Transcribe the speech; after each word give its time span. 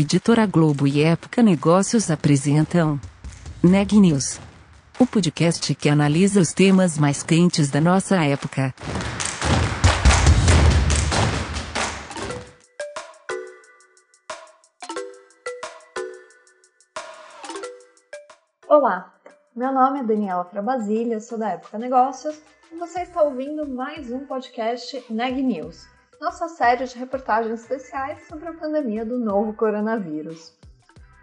Editora 0.00 0.46
Globo 0.46 0.86
e 0.86 1.02
Época 1.02 1.42
Negócios 1.42 2.08
apresentam 2.08 3.00
Neg 3.60 3.98
News, 3.98 4.38
o 4.96 5.04
podcast 5.04 5.74
que 5.74 5.88
analisa 5.88 6.40
os 6.40 6.52
temas 6.52 6.96
mais 6.96 7.24
quentes 7.24 7.68
da 7.68 7.80
nossa 7.80 8.14
época. 8.24 8.72
Olá, 18.68 19.12
meu 19.56 19.72
nome 19.72 19.98
é 19.98 20.04
Daniela 20.04 20.44
Frabasília, 20.44 21.18
sou 21.18 21.36
da 21.36 21.50
Época 21.50 21.76
Negócios 21.76 22.40
e 22.70 22.76
você 22.76 23.00
está 23.00 23.20
ouvindo 23.24 23.66
mais 23.66 24.12
um 24.12 24.20
podcast 24.20 25.04
Neg 25.10 25.42
News 25.42 25.97
nossa 26.20 26.48
série 26.48 26.84
de 26.84 26.98
reportagens 26.98 27.60
especiais 27.60 28.26
sobre 28.26 28.48
a 28.48 28.52
pandemia 28.52 29.04
do 29.04 29.18
novo 29.18 29.52
coronavírus. 29.52 30.52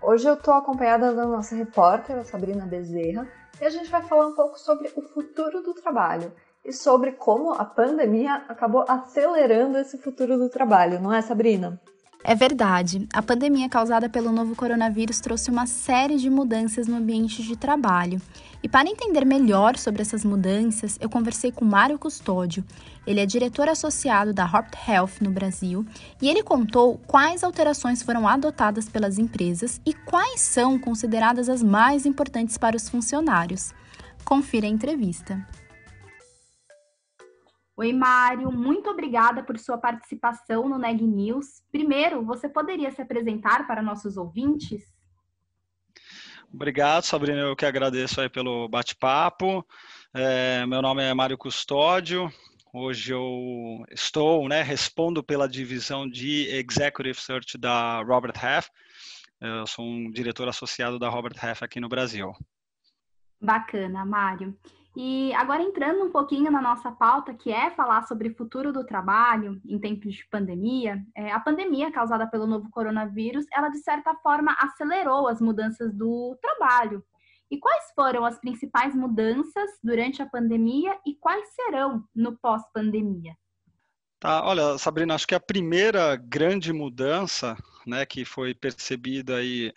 Hoje 0.02 0.28
eu 0.28 0.36
estou 0.36 0.54
acompanhada 0.54 1.14
da 1.14 1.26
nossa 1.26 1.56
repórter, 1.56 2.18
a 2.18 2.24
Sabrina 2.24 2.66
Bezerra, 2.66 3.28
e 3.60 3.66
a 3.66 3.70
gente 3.70 3.90
vai 3.90 4.02
falar 4.04 4.28
um 4.28 4.36
pouco 4.36 4.58
sobre 4.58 4.92
o 4.96 5.02
futuro 5.02 5.62
do 5.62 5.74
trabalho 5.74 6.32
e 6.64 6.72
sobre 6.72 7.12
como 7.12 7.54
a 7.54 7.66
pandemia 7.66 8.46
acabou 8.48 8.86
acelerando 8.88 9.78
esse 9.78 9.98
futuro 9.98 10.38
do 10.38 10.50
trabalho, 10.50 11.00
não 11.00 11.14
é, 11.14 11.22
Sabrina? 11.22 11.80
É 12.28 12.34
verdade. 12.34 13.08
A 13.14 13.22
pandemia 13.22 13.70
causada 13.70 14.10
pelo 14.10 14.32
novo 14.32 14.56
coronavírus 14.56 15.20
trouxe 15.20 15.52
uma 15.52 15.68
série 15.68 16.18
de 16.18 16.28
mudanças 16.28 16.88
no 16.88 16.96
ambiente 16.96 17.44
de 17.44 17.56
trabalho. 17.56 18.20
E 18.64 18.68
para 18.68 18.90
entender 18.90 19.24
melhor 19.24 19.78
sobre 19.78 20.02
essas 20.02 20.26
mudanças, 20.26 20.98
eu 21.00 21.08
conversei 21.08 21.52
com 21.52 21.64
Mário 21.64 22.00
Custódio. 22.00 22.66
Ele 23.06 23.20
é 23.20 23.28
diretor 23.28 23.70
associado 23.70 24.34
da 24.34 24.44
Hort 24.44 24.74
Health 24.88 25.22
no 25.22 25.30
Brasil 25.30 25.86
e 26.20 26.28
ele 26.28 26.42
contou 26.42 27.00
quais 27.06 27.44
alterações 27.44 28.02
foram 28.02 28.28
adotadas 28.28 28.90
pelas 28.90 29.20
empresas 29.20 29.80
e 29.86 29.94
quais 29.94 30.42
são 30.42 30.80
consideradas 30.80 31.48
as 31.48 31.62
mais 31.62 32.08
importantes 32.08 32.58
para 32.58 32.76
os 32.76 32.90
funcionários. 32.90 33.72
Confira 34.24 34.66
a 34.66 34.70
entrevista. 34.70 35.46
Oi, 37.78 37.92
Mário, 37.92 38.50
muito 38.54 38.90
obrigada 38.90 39.44
por 39.44 39.60
sua 39.60 39.78
participação 39.78 40.70
no 40.70 40.78
Neg 40.78 41.02
News. 41.02 41.62
Primeiro, 41.70 42.24
você 42.24 42.48
poderia 42.48 42.90
se 42.90 43.02
apresentar 43.02 43.68
para 43.68 43.82
nossos 43.82 44.16
ouvintes? 44.16 44.96
Obrigado, 46.54 47.04
Sabrina. 47.04 47.40
Eu 47.40 47.56
que 47.56 47.66
agradeço 47.66 48.22
aí 48.22 48.30
pelo 48.30 48.70
bate-papo. 48.70 49.66
É, 50.14 50.66
meu 50.66 50.82
nome 50.82 51.04
é 51.04 51.14
Mário 51.14 51.38
Custódio. 51.38 52.32
Hoje 52.74 53.12
eu 53.12 53.84
estou, 53.92 54.48
né, 54.48 54.62
respondo 54.62 55.22
pela 55.22 55.46
divisão 55.46 56.10
de 56.10 56.48
Executive 56.48 57.20
Search 57.20 57.58
da 57.58 58.02
Robert 58.04 58.36
Half. 58.42 58.70
Eu 59.42 59.68
sou 59.68 59.84
um 59.84 60.10
diretor 60.10 60.48
associado 60.48 60.98
da 60.98 61.10
Robert 61.10 61.36
Half 61.44 61.62
aqui 61.62 61.82
no 61.82 61.90
Brasil. 61.90 62.32
Bacana, 63.42 64.06
Mário. 64.06 64.58
E 64.96 65.34
agora 65.34 65.62
entrando 65.62 66.06
um 66.06 66.12
pouquinho 66.12 66.50
na 66.50 66.62
nossa 66.62 66.90
pauta, 66.90 67.34
que 67.34 67.52
é 67.52 67.70
falar 67.72 68.08
sobre 68.08 68.30
o 68.30 68.36
futuro 68.36 68.72
do 68.72 68.86
trabalho 68.86 69.60
em 69.66 69.78
tempos 69.78 70.16
de 70.16 70.26
pandemia, 70.30 71.04
é, 71.14 71.32
a 71.32 71.40
pandemia 71.40 71.92
causada 71.92 72.26
pelo 72.26 72.48
novo 72.48 72.70
coronavírus, 72.70 73.46
ela 73.52 73.68
de 73.68 73.80
certa 73.80 74.16
forma 74.16 74.56
acelerou 74.58 75.28
as 75.28 75.42
mudanças 75.42 75.94
do 75.94 76.38
trabalho. 76.42 77.04
E 77.52 77.60
quais 77.60 77.92
foram 77.94 78.24
as 78.24 78.40
principais 78.40 78.96
mudanças 78.96 79.70
durante 79.84 80.22
a 80.22 80.26
pandemia 80.26 80.98
e 81.06 81.14
quais 81.16 81.54
serão 81.54 82.04
no 82.16 82.38
pós-pandemia? 82.38 83.36
Tá, 84.18 84.44
olha, 84.46 84.78
Sabrina, 84.78 85.14
acho 85.14 85.28
que 85.28 85.36
a 85.36 85.40
primeira 85.40 86.16
grande 86.16 86.72
mudança, 86.72 87.56
né, 87.86 88.06
que 88.06 88.24
foi 88.24 88.56
percebida 88.56 89.36
aí 89.36 89.74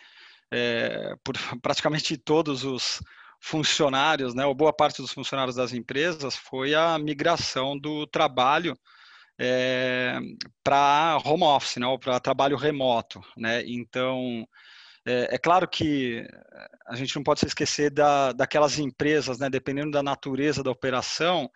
é, 0.50 1.14
por 1.24 1.34
praticamente 1.60 2.16
todos 2.16 2.64
os 2.64 3.02
funcionários, 3.40 4.34
né, 4.34 4.44
ou 4.44 4.54
boa 4.54 4.72
parte 4.72 5.00
dos 5.00 5.12
funcionários 5.12 5.56
das 5.56 5.72
empresas, 5.72 6.36
foi 6.36 6.74
a 6.74 6.98
migração 6.98 7.78
do 7.78 8.06
trabalho 8.06 8.76
é, 9.38 10.18
para 10.64 11.18
home 11.24 11.44
office, 11.44 11.76
né, 11.76 11.86
ou 11.86 11.98
para 11.98 12.20
trabalho 12.20 12.56
remoto. 12.56 13.20
Né? 13.36 13.62
Então, 13.66 14.46
é, 15.06 15.34
é, 15.34 15.38
claro 15.38 15.68
que 15.68 16.26
a 16.86 16.96
gente 16.96 17.14
não 17.16 17.22
pode 17.22 17.40
se 17.40 17.46
esquecer 17.46 17.90
da, 17.90 18.32
daquelas 18.32 18.78
empresas, 18.78 19.38
né, 19.38 19.48
dependendo 19.48 19.90
da 19.90 20.02
natureza 20.02 20.62
da 20.62 20.70
operação, 20.70 21.50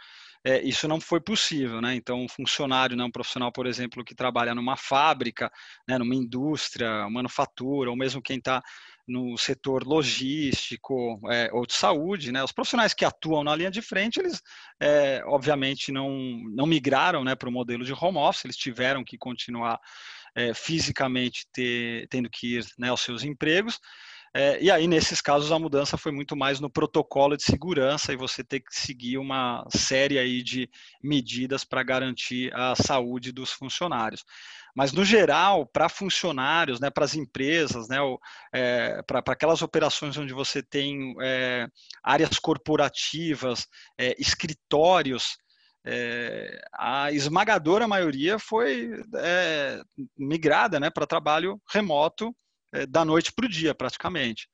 é, 0.44 0.60
isso 0.62 0.88
não 0.88 1.00
foi 1.00 1.20
possível, 1.20 1.80
né? 1.80 1.94
Então, 1.94 2.20
um 2.24 2.28
funcionário, 2.28 2.96
né, 2.96 3.04
um 3.04 3.10
profissional, 3.10 3.52
por 3.52 3.66
exemplo, 3.66 4.04
que 4.04 4.14
trabalha 4.14 4.54
numa 4.54 4.76
fábrica, 4.76 5.50
né, 5.88 5.98
numa 5.98 6.14
indústria, 6.14 7.08
manufatura, 7.08 7.90
ou 7.90 7.96
mesmo 7.96 8.20
quem 8.20 8.38
está 8.38 8.62
no 9.06 9.36
setor 9.36 9.84
logístico 9.84 11.20
é, 11.30 11.50
ou 11.52 11.66
de 11.66 11.74
saúde, 11.74 12.32
né? 12.32 12.42
Os 12.42 12.52
profissionais 12.52 12.94
que 12.94 13.04
atuam 13.04 13.44
na 13.44 13.54
linha 13.54 13.70
de 13.70 13.82
frente, 13.82 14.18
eles 14.18 14.40
é, 14.80 15.22
obviamente 15.26 15.92
não, 15.92 16.10
não 16.50 16.66
migraram 16.66 17.24
né, 17.24 17.34
para 17.34 17.48
o 17.48 17.52
modelo 17.52 17.84
de 17.84 17.92
home 17.92 18.18
office, 18.18 18.44
eles 18.44 18.56
tiveram 18.56 19.04
que 19.04 19.18
continuar 19.18 19.78
é, 20.34 20.54
fisicamente 20.54 21.46
ter, 21.52 22.06
tendo 22.08 22.30
que 22.30 22.58
ir 22.58 22.66
né, 22.78 22.88
aos 22.88 23.00
seus 23.00 23.22
empregos. 23.24 23.78
É, 24.34 24.62
e 24.62 24.70
aí, 24.70 24.86
nesses 24.86 25.20
casos, 25.20 25.52
a 25.52 25.58
mudança 25.58 25.98
foi 25.98 26.10
muito 26.10 26.34
mais 26.34 26.58
no 26.58 26.70
protocolo 26.70 27.36
de 27.36 27.42
segurança 27.42 28.12
e 28.12 28.16
você 28.16 28.42
ter 28.42 28.60
que 28.60 28.74
seguir 28.74 29.18
uma 29.18 29.66
série 29.68 30.18
aí 30.18 30.42
de 30.42 30.70
medidas 31.02 31.64
para 31.64 31.82
garantir 31.82 32.50
a 32.54 32.74
saúde 32.74 33.30
dos 33.30 33.52
funcionários. 33.52 34.24
Mas, 34.74 34.90
no 34.90 35.04
geral, 35.04 35.66
para 35.66 35.86
funcionários, 35.90 36.80
né, 36.80 36.88
para 36.88 37.04
as 37.04 37.14
empresas, 37.14 37.88
né, 37.88 37.98
é, 38.54 39.02
para 39.02 39.22
aquelas 39.26 39.60
operações 39.60 40.16
onde 40.16 40.32
você 40.32 40.62
tem 40.62 41.14
é, 41.20 41.68
áreas 42.02 42.38
corporativas, 42.38 43.66
é, 43.98 44.16
escritórios, 44.18 45.36
é, 45.84 46.58
a 46.72 47.12
esmagadora 47.12 47.86
maioria 47.86 48.38
foi 48.38 48.92
é, 49.16 49.82
migrada 50.16 50.80
né, 50.80 50.88
para 50.88 51.06
trabalho 51.06 51.60
remoto 51.70 52.34
é, 52.72 52.86
da 52.86 53.04
noite 53.04 53.32
para 53.32 53.46
o 53.46 53.48
dia, 53.48 53.74
praticamente. 53.74 54.48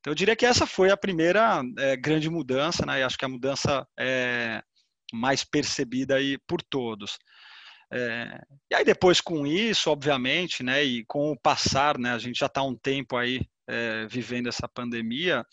Então, 0.00 0.10
eu 0.10 0.14
diria 0.14 0.36
que 0.36 0.44
essa 0.44 0.66
foi 0.66 0.90
a 0.90 0.96
primeira 0.96 1.62
é, 1.78 1.96
grande 1.96 2.28
mudança, 2.28 2.84
né? 2.84 3.00
E 3.00 3.02
acho 3.02 3.16
que 3.16 3.24
a 3.24 3.28
mudança 3.28 3.86
é 3.98 4.62
mais 5.12 5.44
percebida 5.44 6.16
aí 6.16 6.36
por 6.46 6.60
todos. 6.62 7.18
É, 7.92 8.40
e 8.70 8.74
aí 8.74 8.84
depois 8.84 9.20
com 9.20 9.46
isso, 9.46 9.90
obviamente, 9.90 10.62
né, 10.62 10.82
e 10.82 11.04
com 11.04 11.30
o 11.30 11.38
passar, 11.38 11.96
né, 11.98 12.12
a 12.12 12.18
gente 12.18 12.38
já 12.38 12.46
está 12.46 12.62
um 12.62 12.74
tempo 12.74 13.16
aí 13.16 13.40
é, 13.68 14.06
vivendo 14.06 14.48
essa 14.48 14.66
pandemia, 14.66 15.44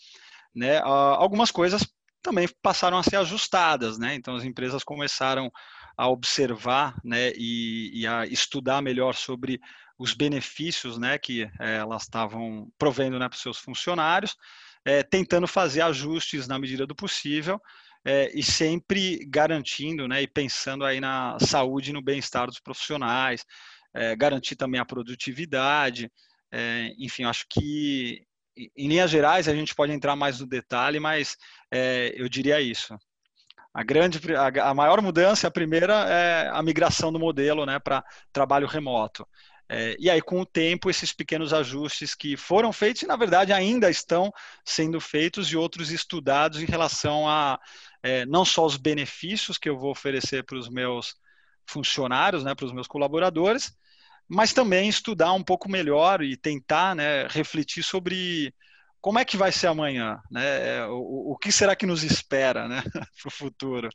né, 0.54 0.80
algumas 0.80 1.50
coisas 1.50 1.86
também 2.20 2.48
passaram 2.60 2.98
a 2.98 3.02
ser 3.02 3.16
ajustadas, 3.16 3.96
né, 3.96 4.14
então 4.14 4.34
as 4.34 4.44
empresas 4.44 4.82
começaram 4.82 5.52
a 5.96 6.08
observar, 6.08 6.96
né, 7.04 7.32
e, 7.36 7.92
e 8.00 8.06
a 8.06 8.26
estudar 8.26 8.82
melhor 8.82 9.14
sobre 9.14 9.60
os 9.98 10.14
benefícios 10.14 10.98
né, 10.98 11.18
que 11.18 11.42
é, 11.60 11.76
elas 11.76 12.02
estavam 12.02 12.70
provendo 12.78 13.18
né, 13.18 13.28
para 13.28 13.36
os 13.36 13.42
seus 13.42 13.58
funcionários, 13.58 14.36
é, 14.84 15.02
tentando 15.02 15.46
fazer 15.46 15.82
ajustes 15.82 16.48
na 16.48 16.58
medida 16.58 16.86
do 16.86 16.94
possível 16.94 17.60
é, 18.04 18.30
e 18.34 18.42
sempre 18.42 19.24
garantindo 19.26 20.08
né, 20.08 20.22
e 20.22 20.26
pensando 20.26 20.84
aí 20.84 21.00
na 21.00 21.38
saúde 21.40 21.90
e 21.90 21.92
no 21.92 22.02
bem-estar 22.02 22.46
dos 22.46 22.60
profissionais, 22.60 23.44
garantir 24.16 24.56
também 24.56 24.80
a 24.80 24.86
produtividade. 24.86 26.10
enfim, 26.96 27.24
acho 27.24 27.44
que 27.46 28.22
em 28.56 28.88
linhas 28.88 29.10
gerais 29.10 29.46
a 29.46 29.54
gente 29.54 29.74
pode 29.74 29.92
entrar 29.92 30.16
mais 30.16 30.40
no 30.40 30.46
detalhe, 30.46 30.98
mas 30.98 31.36
eu 32.16 32.26
diria 32.26 32.58
isso. 32.58 32.96
A 33.74 33.82
grande, 33.82 34.20
a, 34.36 34.74
maior 34.74 35.00
mudança, 35.00 35.48
a 35.48 35.50
primeira 35.50 35.94
é 36.06 36.48
a 36.48 36.62
migração 36.62 37.10
do 37.10 37.18
modelo 37.18 37.64
né, 37.64 37.78
para 37.78 38.04
trabalho 38.30 38.66
remoto. 38.66 39.26
É, 39.68 39.96
e 39.98 40.10
aí, 40.10 40.20
com 40.20 40.40
o 40.40 40.46
tempo, 40.46 40.90
esses 40.90 41.12
pequenos 41.12 41.52
ajustes 41.52 42.14
que 42.14 42.36
foram 42.36 42.72
feitos 42.72 43.02
e, 43.02 43.06
na 43.06 43.16
verdade, 43.16 43.52
ainda 43.52 43.88
estão 43.88 44.32
sendo 44.64 45.00
feitos 45.00 45.48
e 45.48 45.56
outros 45.56 45.90
estudados 45.90 46.60
em 46.60 46.66
relação 46.66 47.28
a 47.28 47.58
é, 48.02 48.26
não 48.26 48.44
só 48.44 48.66
os 48.66 48.76
benefícios 48.76 49.56
que 49.56 49.68
eu 49.68 49.78
vou 49.78 49.90
oferecer 49.90 50.44
para 50.44 50.58
os 50.58 50.68
meus 50.68 51.14
funcionários, 51.66 52.44
né, 52.44 52.54
para 52.54 52.66
os 52.66 52.72
meus 52.72 52.86
colaboradores, 52.86 53.72
mas 54.28 54.52
também 54.52 54.88
estudar 54.88 55.32
um 55.32 55.42
pouco 55.42 55.70
melhor 55.70 56.22
e 56.22 56.36
tentar 56.36 56.94
né, 56.94 57.26
refletir 57.28 57.82
sobre 57.82 58.54
como 59.00 59.18
é 59.18 59.24
que 59.24 59.36
vai 59.36 59.50
ser 59.50 59.66
amanhã, 59.66 60.20
né? 60.30 60.86
O, 60.86 61.32
o 61.32 61.36
que 61.36 61.50
será 61.50 61.74
que 61.74 61.84
nos 61.84 62.04
espera 62.04 62.68
né, 62.68 62.82
para 63.20 63.28
o 63.28 63.30
futuro? 63.30 63.88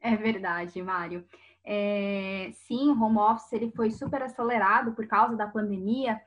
É 0.00 0.16
verdade, 0.16 0.82
Mário. 0.82 1.24
É, 1.70 2.50
sim, 2.66 2.88
o 2.88 2.98
home 2.98 3.18
office 3.18 3.52
ele 3.52 3.70
foi 3.70 3.90
super 3.90 4.22
acelerado 4.22 4.92
por 4.92 5.06
causa 5.06 5.36
da 5.36 5.46
pandemia. 5.46 6.18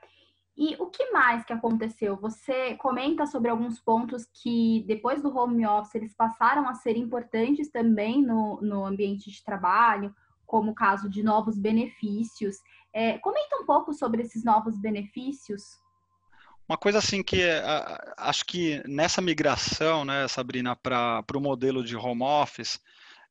E 0.56 0.76
o 0.78 0.86
que 0.86 1.10
mais 1.10 1.44
que 1.44 1.52
aconteceu? 1.52 2.16
Você 2.18 2.76
comenta 2.76 3.26
sobre 3.26 3.50
alguns 3.50 3.80
pontos 3.80 4.24
que 4.24 4.84
depois 4.86 5.20
do 5.20 5.36
home 5.36 5.66
office 5.66 5.96
eles 5.96 6.14
passaram 6.14 6.68
a 6.68 6.74
ser 6.74 6.96
importantes 6.96 7.68
também 7.72 8.22
no, 8.22 8.60
no 8.62 8.86
ambiente 8.86 9.32
de 9.32 9.42
trabalho, 9.42 10.14
como 10.46 10.70
o 10.70 10.74
caso 10.76 11.10
de 11.10 11.24
novos 11.24 11.58
benefícios. 11.58 12.58
É, 12.92 13.18
comenta 13.18 13.56
um 13.56 13.66
pouco 13.66 13.92
sobre 13.92 14.22
esses 14.22 14.44
novos 14.44 14.78
benefícios. 14.78 15.80
Uma 16.68 16.78
coisa 16.78 16.98
assim 16.98 17.20
que 17.20 17.42
acho 18.16 18.46
que 18.46 18.80
nessa 18.86 19.20
migração, 19.20 20.04
né, 20.04 20.28
Sabrina, 20.28 20.76
para 20.76 21.24
o 21.34 21.40
modelo 21.40 21.82
de 21.82 21.96
home 21.96 22.22
office, 22.22 22.80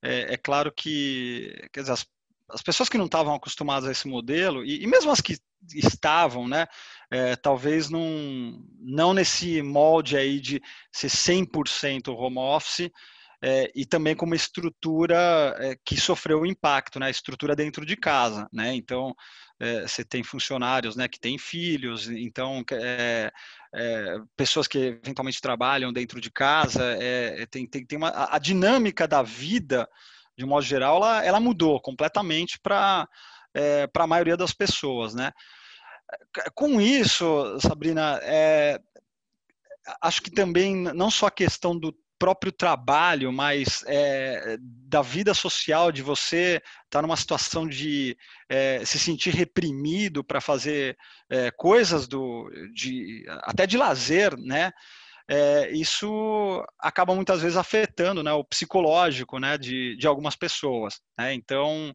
é, 0.01 0.33
é 0.33 0.37
claro 0.37 0.71
que 0.71 1.53
dizer, 1.75 1.91
as, 1.91 2.05
as, 2.49 2.61
pessoas 2.61 2.89
que 2.89 2.97
não 2.97 3.05
estavam 3.05 3.33
acostumadas 3.35 3.87
a 3.87 3.91
esse 3.91 4.07
modelo, 4.07 4.63
e, 4.63 4.83
e 4.83 4.87
mesmo 4.87 5.11
as 5.11 5.21
que 5.21 5.37
estavam, 5.73 6.47
né, 6.47 6.67
é, 7.09 7.35
talvez 7.35 7.89
não, 7.89 8.63
não 8.79 9.13
nesse 9.13 9.61
molde 9.61 10.17
aí 10.17 10.39
de 10.39 10.61
ser 10.91 11.09
100% 11.09 12.09
home 12.09 12.39
office, 12.39 12.89
é, 13.43 13.71
e 13.75 13.85
também 13.85 14.15
com 14.15 14.25
uma 14.25 14.35
estrutura 14.35 15.55
é, 15.59 15.75
que 15.83 15.99
sofreu 15.99 16.45
impacto, 16.45 16.99
né, 16.99 17.07
a 17.07 17.11
estrutura 17.11 17.55
dentro 17.55 17.85
de 17.85 17.95
casa, 17.95 18.47
né, 18.51 18.73
então 18.75 19.15
é, 19.61 19.81
você 19.87 20.03
tem 20.03 20.23
funcionários, 20.23 20.95
né, 20.95 21.07
que 21.07 21.19
têm 21.19 21.37
filhos, 21.37 22.09
então 22.09 22.63
é, 22.71 23.31
é, 23.75 24.17
pessoas 24.35 24.67
que 24.67 24.77
eventualmente 24.79 25.39
trabalham 25.39 25.93
dentro 25.93 26.19
de 26.19 26.31
casa, 26.31 26.97
é, 26.99 27.45
tem, 27.45 27.67
tem, 27.67 27.85
tem 27.85 27.97
uma, 27.97 28.09
a 28.33 28.39
dinâmica 28.39 29.07
da 29.07 29.21
vida, 29.21 29.87
de 30.35 30.45
modo 30.47 30.65
geral, 30.65 30.97
ela, 30.97 31.23
ela 31.23 31.39
mudou 31.39 31.79
completamente 31.79 32.59
para 32.59 33.07
para 33.91 34.05
a 34.05 34.07
maioria 34.07 34.37
das 34.37 34.53
pessoas, 34.53 35.13
né? 35.13 35.33
Com 36.55 36.79
isso, 36.79 37.59
Sabrina, 37.59 38.17
é, 38.23 38.79
acho 40.01 40.21
que 40.21 40.31
também 40.31 40.73
não 40.73 41.11
só 41.11 41.25
a 41.25 41.31
questão 41.31 41.77
do 41.77 41.93
próprio 42.21 42.51
trabalho, 42.51 43.33
mas 43.33 43.83
é, 43.87 44.55
da 44.59 45.01
vida 45.01 45.33
social, 45.33 45.91
de 45.91 46.03
você 46.03 46.61
estar 46.85 46.99
tá 46.99 47.01
numa 47.01 47.17
situação 47.17 47.67
de 47.67 48.15
é, 48.47 48.85
se 48.85 48.99
sentir 48.99 49.33
reprimido 49.33 50.23
para 50.23 50.39
fazer 50.39 50.95
é, 51.27 51.49
coisas 51.49 52.07
do, 52.07 52.47
de, 52.75 53.25
até 53.41 53.65
de 53.65 53.75
lazer, 53.75 54.37
né? 54.37 54.71
Isso 55.71 56.61
acaba 56.77 57.15
muitas 57.15 57.41
vezes 57.41 57.55
afetando 57.55 58.21
né, 58.21 58.33
o 58.33 58.43
psicológico 58.43 59.39
né, 59.39 59.57
de, 59.57 59.95
de 59.95 60.05
algumas 60.05 60.35
pessoas. 60.35 60.99
Né? 61.17 61.33
Então, 61.33 61.93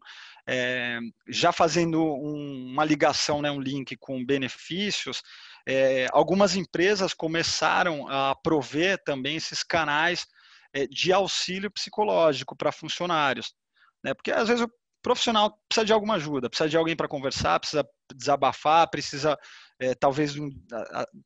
já 1.27 1.51
fazendo 1.51 2.01
um, 2.01 2.71
uma 2.71 2.83
ligação, 2.83 3.39
né, 3.39 3.51
um 3.51 3.61
link 3.61 3.95
com 3.97 4.25
benefícios, 4.25 5.21
é, 5.67 6.07
algumas 6.13 6.55
empresas 6.55 7.13
começaram 7.13 8.07
a 8.07 8.33
prover 8.33 9.03
também 9.03 9.35
esses 9.35 9.63
canais 9.63 10.25
é, 10.73 10.87
de 10.87 11.11
auxílio 11.11 11.69
psicológico 11.69 12.55
para 12.55 12.71
funcionários. 12.71 13.53
Né? 14.01 14.13
Porque 14.13 14.31
às 14.31 14.47
vezes 14.47 14.63
o 14.63 14.71
profissional 15.01 15.59
precisa 15.67 15.85
de 15.85 15.91
alguma 15.91 16.15
ajuda, 16.15 16.49
precisa 16.49 16.69
de 16.69 16.77
alguém 16.77 16.95
para 16.95 17.09
conversar, 17.09 17.59
precisa 17.59 17.85
desabafar, 18.15 18.89
precisa 18.89 19.37
é, 19.77 19.93
talvez 19.93 20.37
um, 20.37 20.49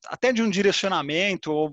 até 0.07 0.33
de 0.33 0.41
um 0.41 0.49
direcionamento 0.49 1.51
ou 1.51 1.71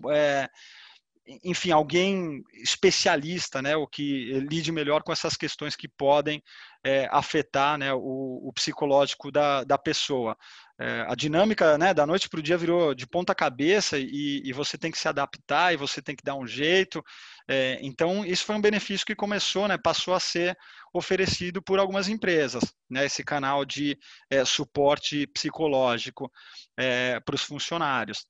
enfim, 1.45 1.71
alguém 1.71 2.43
especialista, 2.55 3.61
né, 3.61 3.77
o 3.77 3.87
que 3.87 4.33
lide 4.49 4.73
melhor 4.73 5.03
com 5.03 5.13
essas 5.13 5.37
questões 5.37 5.77
que 5.77 5.87
podem 5.87 6.43
é, 6.83 7.07
afetar 7.11 7.77
né, 7.77 7.93
o, 7.93 8.49
o, 8.49 8.53
psicológico 8.55 9.31
da, 9.31 9.63
da 9.65 9.77
pessoa. 9.77 10.37
É, 10.81 11.05
a 11.09 11.15
dinâmica 11.15 11.77
né, 11.77 11.93
da 11.93 12.07
noite 12.07 12.29
para 12.29 12.41
o 12.41 12.43
dia 12.43 12.57
virou 12.57 12.95
de 12.95 13.07
ponta 13.07 13.35
cabeça 13.35 13.99
e, 13.99 14.43
e, 14.45 14.53
você 14.53 14.79
tem 14.79 14.91
que 14.91 14.99
se 14.99 15.09
adaptar 15.09 15.75
e 15.75 15.77
você 15.77 16.01
tem 16.01 16.17
que 16.17 16.25
dar 16.25 16.37
um 16.37 16.47
jeito. 16.47 17.05
É, 17.47 17.79
então, 17.83 18.25
isso 18.25 18.45
foi 18.45 18.57
um 18.57 18.61
benefício 18.61 19.05
que 19.05 19.15
começou, 19.15 19.69
né, 19.69 19.77
passou 19.77 20.15
a 20.15 20.21
ser 20.21 20.57
oferecido 20.95 21.61
por 21.61 21.79
algumas 21.79 22.09
empresas, 22.09 22.63
né, 22.89 23.05
esse 23.05 23.23
canal 23.23 23.65
de 23.65 23.99
é, 24.31 24.45
suporte 24.45 25.27
psicológico 25.27 26.31
é, 26.77 27.21
para 27.21 27.35
os 27.35 27.43
funcionários. 27.43 28.25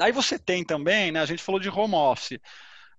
Aí 0.00 0.12
você 0.12 0.38
tem 0.38 0.64
também, 0.64 1.12
né, 1.12 1.20
a 1.20 1.26
gente 1.26 1.42
falou 1.42 1.60
de 1.60 1.68
home 1.68 1.94
office. 1.94 2.38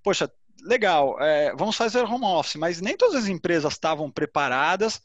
Poxa, 0.04 0.32
legal, 0.64 1.22
é, 1.22 1.56
vamos 1.56 1.76
fazer 1.76 2.04
home 2.04 2.26
office, 2.26 2.56
mas 2.56 2.82
nem 2.82 2.98
todas 2.98 3.24
as 3.24 3.28
empresas 3.28 3.74
estavam 3.74 4.12
preparadas 4.12 5.02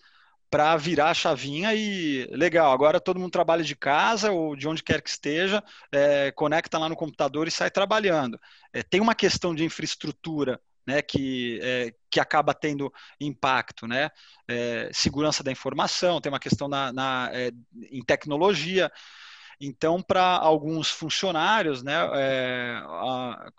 para 0.51 0.77
virar 0.77 1.11
a 1.11 1.15
chavinha 1.15 1.75
e 1.75 2.27
legal, 2.31 2.73
agora 2.73 3.01
todo 3.01 3.19
mundo 3.19 3.33
trabalha 3.33 3.65
de 3.65 3.75
casa 3.75 4.31
ou 4.31 4.55
de 4.55 4.69
onde 4.69 4.85
quer 4.85 5.03
que 5.03 5.11
esteja, 5.11 5.63
é, 5.91 6.31
conecta 6.31 6.79
lá 6.79 6.89
no 6.89 6.95
computador 6.97 7.49
e 7.49 7.51
sai 7.51 7.71
trabalhando. 7.71 8.39
É, 8.73 8.83
tem 8.83 9.01
uma 9.01 9.15
questão 9.17 9.55
de 9.55 9.65
infraestrutura 9.65 10.61
né, 10.87 11.03
que, 11.03 11.59
é, 11.63 11.93
que 12.11 12.21
acaba 12.21 12.55
tendo 12.55 12.93
impacto, 13.19 13.87
né? 13.87 14.11
É, 14.47 14.91
segurança 14.93 15.43
da 15.43 15.51
informação, 15.51 16.21
tem 16.21 16.31
uma 16.31 16.39
questão 16.39 16.69
na, 16.69 16.93
na 16.93 17.31
é, 17.33 17.51
em 17.91 18.05
tecnologia. 18.05 18.93
Então, 19.61 20.03
para 20.03 20.23
alguns 20.37 20.91
funcionários, 20.91 21.83
né, 21.83 21.95
é, 22.15 22.81
a, 22.85 23.51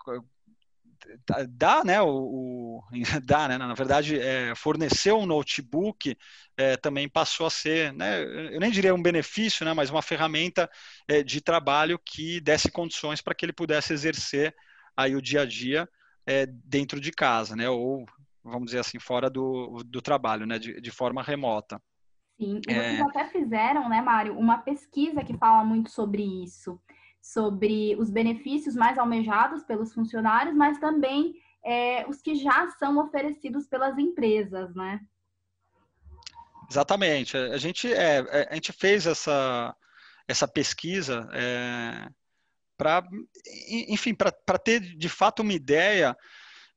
dá, 1.48 1.84
né, 1.84 2.00
o, 2.00 2.08
o 2.08 2.82
dá, 3.24 3.48
né, 3.48 3.58
na 3.58 3.74
verdade, 3.74 4.18
é, 4.18 4.54
fornecer 4.54 5.12
um 5.12 5.26
notebook 5.26 6.16
é, 6.56 6.76
também 6.76 7.08
passou 7.08 7.46
a 7.46 7.50
ser, 7.50 7.92
né, 7.92 8.22
eu 8.54 8.60
nem 8.60 8.70
diria 8.70 8.94
um 8.94 9.02
benefício, 9.02 9.64
né, 9.64 9.72
mas 9.72 9.90
uma 9.90 10.02
ferramenta 10.02 10.70
é, 11.08 11.22
de 11.22 11.40
trabalho 11.40 11.98
que 11.98 12.40
desse 12.40 12.70
condições 12.70 13.20
para 13.20 13.34
que 13.34 13.44
ele 13.44 13.52
pudesse 13.52 13.92
exercer 13.92 14.54
aí 14.96 15.14
o 15.14 15.22
dia 15.22 15.42
a 15.42 15.46
dia 15.46 15.88
é, 16.26 16.46
dentro 16.46 17.00
de 17.00 17.12
casa, 17.12 17.54
né, 17.54 17.68
ou 17.68 18.04
vamos 18.42 18.66
dizer 18.66 18.78
assim, 18.78 18.98
fora 18.98 19.28
do, 19.28 19.82
do 19.84 20.00
trabalho, 20.00 20.46
né, 20.46 20.58
de, 20.58 20.80
de 20.80 20.90
forma 20.90 21.22
remota. 21.22 21.80
Sim, 22.38 22.60
e 22.68 22.74
vocês 22.74 22.98
é... 22.98 23.02
até 23.02 23.28
fizeram, 23.28 23.88
né, 23.88 24.02
Mário, 24.02 24.38
uma 24.38 24.58
pesquisa 24.58 25.24
que 25.24 25.36
fala 25.36 25.64
muito 25.64 25.90
sobre 25.90 26.22
isso, 26.44 26.80
sobre 27.20 27.96
os 27.96 28.10
benefícios 28.10 28.74
mais 28.74 28.98
almejados 28.98 29.64
pelos 29.64 29.92
funcionários, 29.94 30.54
mas 30.54 30.78
também 30.78 31.34
é, 31.64 32.06
os 32.06 32.20
que 32.20 32.34
já 32.34 32.68
são 32.78 32.98
oferecidos 32.98 33.66
pelas 33.66 33.98
empresas, 33.98 34.74
né? 34.74 35.00
Exatamente. 36.70 37.36
A 37.36 37.56
gente, 37.56 37.92
é, 37.92 38.18
é 38.18 38.48
a 38.50 38.54
gente 38.54 38.72
fez 38.72 39.06
essa, 39.06 39.74
essa 40.28 40.46
pesquisa 40.46 41.28
é, 41.32 42.08
para, 42.76 43.02
enfim, 43.88 44.14
para 44.14 44.58
ter 44.58 44.80
de 44.80 45.08
fato 45.08 45.42
uma 45.42 45.52
ideia 45.52 46.16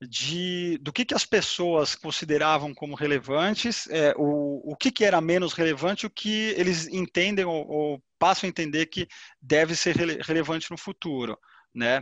de, 0.02 0.78
do 0.82 0.94
que, 0.94 1.04
que 1.04 1.14
as 1.14 1.26
pessoas 1.26 1.94
consideravam 1.94 2.74
como 2.74 2.96
relevantes, 2.96 3.88
é, 3.90 4.14
o, 4.18 4.72
o 4.72 4.76
que, 4.76 4.92
que 4.92 5.04
era 5.04 5.20
menos 5.20 5.54
relevante, 5.54 6.06
o 6.06 6.10
que 6.10 6.54
eles 6.58 6.88
entendem 6.88 7.44
ou, 7.44 7.68
ou 7.68 8.04
passam 8.18 8.48
a 8.48 8.50
entender 8.50 8.86
que 8.86 9.08
deve 9.42 9.76
ser 9.76 9.96
rele, 9.96 10.20
relevante 10.22 10.72
no 10.72 10.78
futuro, 10.78 11.38
né? 11.74 12.02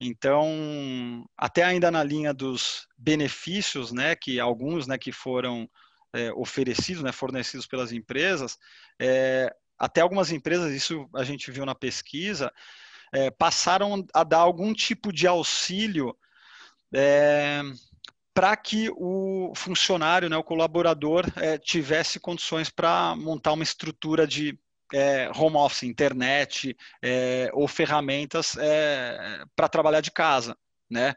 Então, 0.00 1.24
até 1.36 1.62
ainda 1.62 1.90
na 1.90 2.02
linha 2.02 2.32
dos 2.32 2.88
benefícios, 2.96 3.92
né, 3.92 4.16
que 4.16 4.40
alguns, 4.40 4.86
né, 4.86 4.96
que 4.96 5.12
foram 5.12 5.68
é, 6.14 6.32
oferecidos, 6.32 7.02
né, 7.02 7.12
fornecidos 7.12 7.66
pelas 7.66 7.92
empresas, 7.92 8.56
é, 8.98 9.54
até 9.78 10.00
algumas 10.00 10.32
empresas, 10.32 10.72
isso 10.72 11.08
a 11.14 11.22
gente 11.22 11.50
viu 11.50 11.66
na 11.66 11.74
pesquisa, 11.74 12.50
é, 13.12 13.30
passaram 13.30 14.06
a 14.14 14.24
dar 14.24 14.38
algum 14.38 14.72
tipo 14.72 15.12
de 15.12 15.26
auxílio 15.26 16.16
é, 16.94 17.62
para 18.34 18.56
que 18.56 18.90
o 18.96 19.52
funcionário, 19.54 20.28
né, 20.28 20.36
o 20.36 20.44
colaborador, 20.44 21.26
é, 21.36 21.58
tivesse 21.58 22.18
condições 22.20 22.70
para 22.70 23.14
montar 23.16 23.52
uma 23.52 23.62
estrutura 23.62 24.26
de 24.26 24.58
é, 24.92 25.30
home 25.34 25.56
office, 25.56 25.84
internet 25.84 26.76
é, 27.02 27.50
ou 27.52 27.68
ferramentas 27.68 28.56
é, 28.58 29.44
para 29.54 29.68
trabalhar 29.68 30.00
de 30.00 30.10
casa, 30.10 30.56
né? 30.88 31.14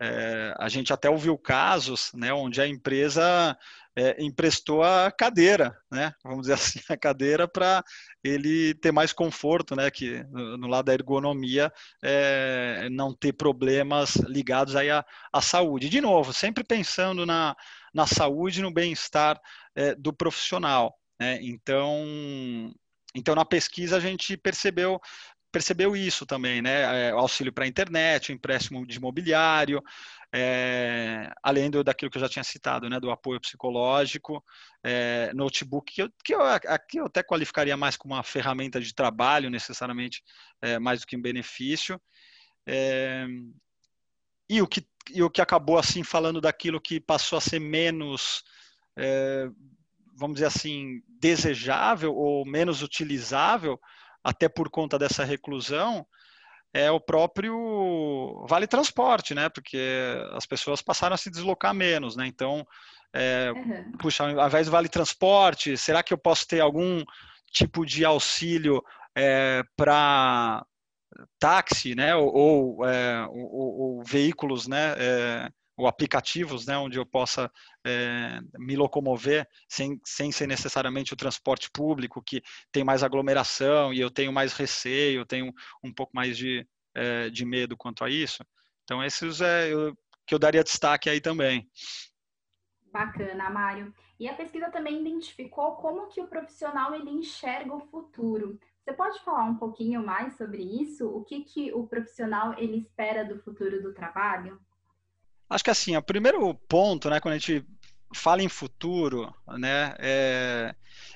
É, 0.00 0.54
a 0.58 0.68
gente 0.68 0.92
até 0.92 1.10
ouviu 1.10 1.36
casos 1.36 2.10
né, 2.14 2.32
onde 2.32 2.60
a 2.60 2.66
empresa 2.66 3.56
é, 3.94 4.22
emprestou 4.22 4.82
a 4.82 5.10
cadeira, 5.10 5.76
né, 5.90 6.14
vamos 6.24 6.42
dizer 6.42 6.54
assim, 6.54 6.80
a 6.88 6.96
cadeira 6.96 7.46
para 7.46 7.84
ele 8.24 8.72
ter 8.74 8.92
mais 8.92 9.12
conforto, 9.12 9.76
né, 9.76 9.90
que 9.90 10.24
no, 10.30 10.56
no 10.56 10.66
lado 10.68 10.86
da 10.86 10.94
ergonomia 10.94 11.70
é, 12.02 12.88
não 12.90 13.14
ter 13.14 13.34
problemas 13.34 14.16
ligados 14.26 14.74
aí 14.74 14.90
à, 14.90 15.04
à, 15.30 15.42
saúde. 15.42 15.90
De 15.90 16.00
novo, 16.00 16.32
sempre 16.32 16.64
pensando 16.64 17.26
na, 17.26 17.54
na 17.92 18.06
saúde 18.06 18.60
e 18.60 18.62
no 18.62 18.72
bem-estar 18.72 19.38
é, 19.74 19.94
do 19.94 20.12
profissional. 20.12 20.96
Né, 21.20 21.38
então, 21.42 22.72
então, 23.14 23.34
na 23.34 23.44
pesquisa 23.44 23.96
a 23.96 24.00
gente 24.00 24.36
percebeu 24.36 25.00
percebeu 25.50 25.96
isso 25.96 26.24
também, 26.24 26.62
né? 26.62 27.08
É, 27.08 27.10
auxílio 27.10 27.52
para 27.52 27.64
a 27.64 27.68
internet, 27.68 28.30
o 28.30 28.34
empréstimo 28.34 28.86
de 28.86 28.96
imobiliário, 28.96 29.82
é, 30.32 31.30
além 31.42 31.70
do, 31.70 31.82
daquilo 31.82 32.10
que 32.10 32.18
eu 32.18 32.20
já 32.22 32.28
tinha 32.28 32.44
citado, 32.44 32.88
né? 32.88 33.00
Do 33.00 33.10
apoio 33.10 33.40
psicológico, 33.40 34.44
é, 34.82 35.32
notebook, 35.34 35.92
que 35.92 36.02
eu, 36.02 36.10
que 36.24 36.34
eu, 36.34 36.42
aqui 36.42 36.98
eu 36.98 37.06
até 37.06 37.22
qualificaria 37.22 37.76
mais 37.76 37.96
como 37.96 38.14
uma 38.14 38.22
ferramenta 38.22 38.80
de 38.80 38.94
trabalho, 38.94 39.50
necessariamente, 39.50 40.22
é, 40.62 40.78
mais 40.78 41.00
do 41.00 41.06
que 41.06 41.16
um 41.16 41.22
benefício. 41.22 42.00
É, 42.66 43.26
e 44.48 44.60
o 44.62 44.66
que 44.66 44.86
e 45.12 45.22
o 45.22 45.30
que 45.30 45.40
acabou 45.40 45.76
assim 45.78 46.04
falando 46.04 46.40
daquilo 46.40 46.80
que 46.80 47.00
passou 47.00 47.36
a 47.38 47.40
ser 47.40 47.58
menos 47.58 48.44
vamos 50.20 50.34
dizer 50.34 50.46
assim, 50.46 51.02
desejável 51.18 52.14
ou 52.14 52.44
menos 52.44 52.82
utilizável, 52.82 53.80
até 54.22 54.48
por 54.48 54.70
conta 54.70 54.98
dessa 54.98 55.24
reclusão, 55.24 56.06
é 56.72 56.90
o 56.90 57.00
próprio 57.00 58.44
vale 58.48 58.66
transporte, 58.66 59.34
né? 59.34 59.48
Porque 59.48 59.80
as 60.32 60.46
pessoas 60.46 60.80
passaram 60.80 61.14
a 61.14 61.18
se 61.18 61.30
deslocar 61.30 61.74
menos, 61.74 62.16
né? 62.16 62.26
Então, 62.26 62.66
é, 63.12 63.52
uhum. 63.54 63.92
puxa, 63.98 64.24
ao 64.24 64.46
invés 64.46 64.66
do 64.66 64.72
vale 64.72 64.88
transporte, 64.88 65.76
será 65.76 66.02
que 66.02 66.12
eu 66.12 66.18
posso 66.18 66.46
ter 66.46 66.60
algum 66.60 67.02
tipo 67.52 67.84
de 67.84 68.04
auxílio 68.04 68.82
é, 69.16 69.62
para 69.76 70.64
táxi, 71.38 71.94
né? 71.94 72.14
Ou, 72.14 72.32
ou, 72.32 72.86
é, 72.86 73.26
ou, 73.28 73.80
ou 73.80 74.04
veículos, 74.04 74.68
né? 74.68 74.94
Ou 75.80 75.86
aplicativos, 75.86 76.66
né, 76.66 76.76
onde 76.76 76.98
eu 76.98 77.06
possa 77.06 77.50
é, 77.86 78.38
me 78.58 78.76
locomover 78.76 79.48
sem, 79.66 79.98
sem 80.04 80.30
ser 80.30 80.46
necessariamente 80.46 81.14
o 81.14 81.16
transporte 81.16 81.70
público, 81.70 82.22
que 82.22 82.42
tem 82.70 82.84
mais 82.84 83.02
aglomeração 83.02 83.90
e 83.90 83.98
eu 83.98 84.10
tenho 84.10 84.30
mais 84.30 84.52
receio, 84.52 85.20
eu 85.20 85.26
tenho 85.26 85.54
um 85.82 85.90
pouco 85.90 86.14
mais 86.14 86.36
de, 86.36 86.68
é, 86.94 87.30
de 87.30 87.46
medo 87.46 87.78
quanto 87.78 88.04
a 88.04 88.10
isso. 88.10 88.44
Então, 88.84 89.02
esses 89.02 89.40
é 89.40 89.72
eu, 89.72 89.96
que 90.26 90.34
eu 90.34 90.38
daria 90.38 90.62
destaque 90.62 91.08
aí 91.08 91.18
também. 91.18 91.66
Bacana, 92.92 93.48
Mário. 93.48 93.94
E 94.18 94.28
a 94.28 94.34
pesquisa 94.34 94.70
também 94.70 95.00
identificou 95.00 95.76
como 95.76 96.08
que 96.08 96.20
o 96.20 96.26
profissional 96.26 96.94
ele 96.94 97.08
enxerga 97.08 97.74
o 97.74 97.80
futuro. 97.80 98.60
Você 98.84 98.92
pode 98.92 99.18
falar 99.20 99.44
um 99.44 99.56
pouquinho 99.56 100.04
mais 100.04 100.36
sobre 100.36 100.62
isso? 100.62 101.08
O 101.08 101.24
que, 101.24 101.40
que 101.42 101.72
o 101.72 101.86
profissional 101.86 102.52
ele 102.58 102.76
espera 102.76 103.24
do 103.24 103.38
futuro 103.38 103.82
do 103.82 103.94
trabalho? 103.94 104.60
Acho 105.50 105.64
que 105.64 105.70
assim, 105.70 105.96
o 105.96 106.02
primeiro 106.02 106.54
ponto, 106.54 107.10
né, 107.10 107.18
quando 107.18 107.34
a 107.34 107.38
gente 107.38 107.66
fala 108.14 108.40
em 108.40 108.48
futuro, 108.48 109.34
né, 109.58 109.94
é... 109.98 110.74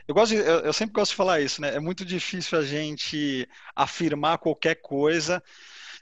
eu, 0.09 0.15
gosto 0.15 0.33
de, 0.33 0.41
eu, 0.41 0.61
eu, 0.61 0.73
sempre 0.73 0.93
gosto 0.93 1.13
de 1.13 1.17
falar 1.17 1.41
isso, 1.41 1.61
né, 1.61 1.75
é 1.75 1.81
muito 1.81 2.05
difícil 2.05 2.59
a 2.59 2.63
gente 2.65 3.49
afirmar 3.77 4.39
qualquer 4.39 4.77
coisa 4.77 5.41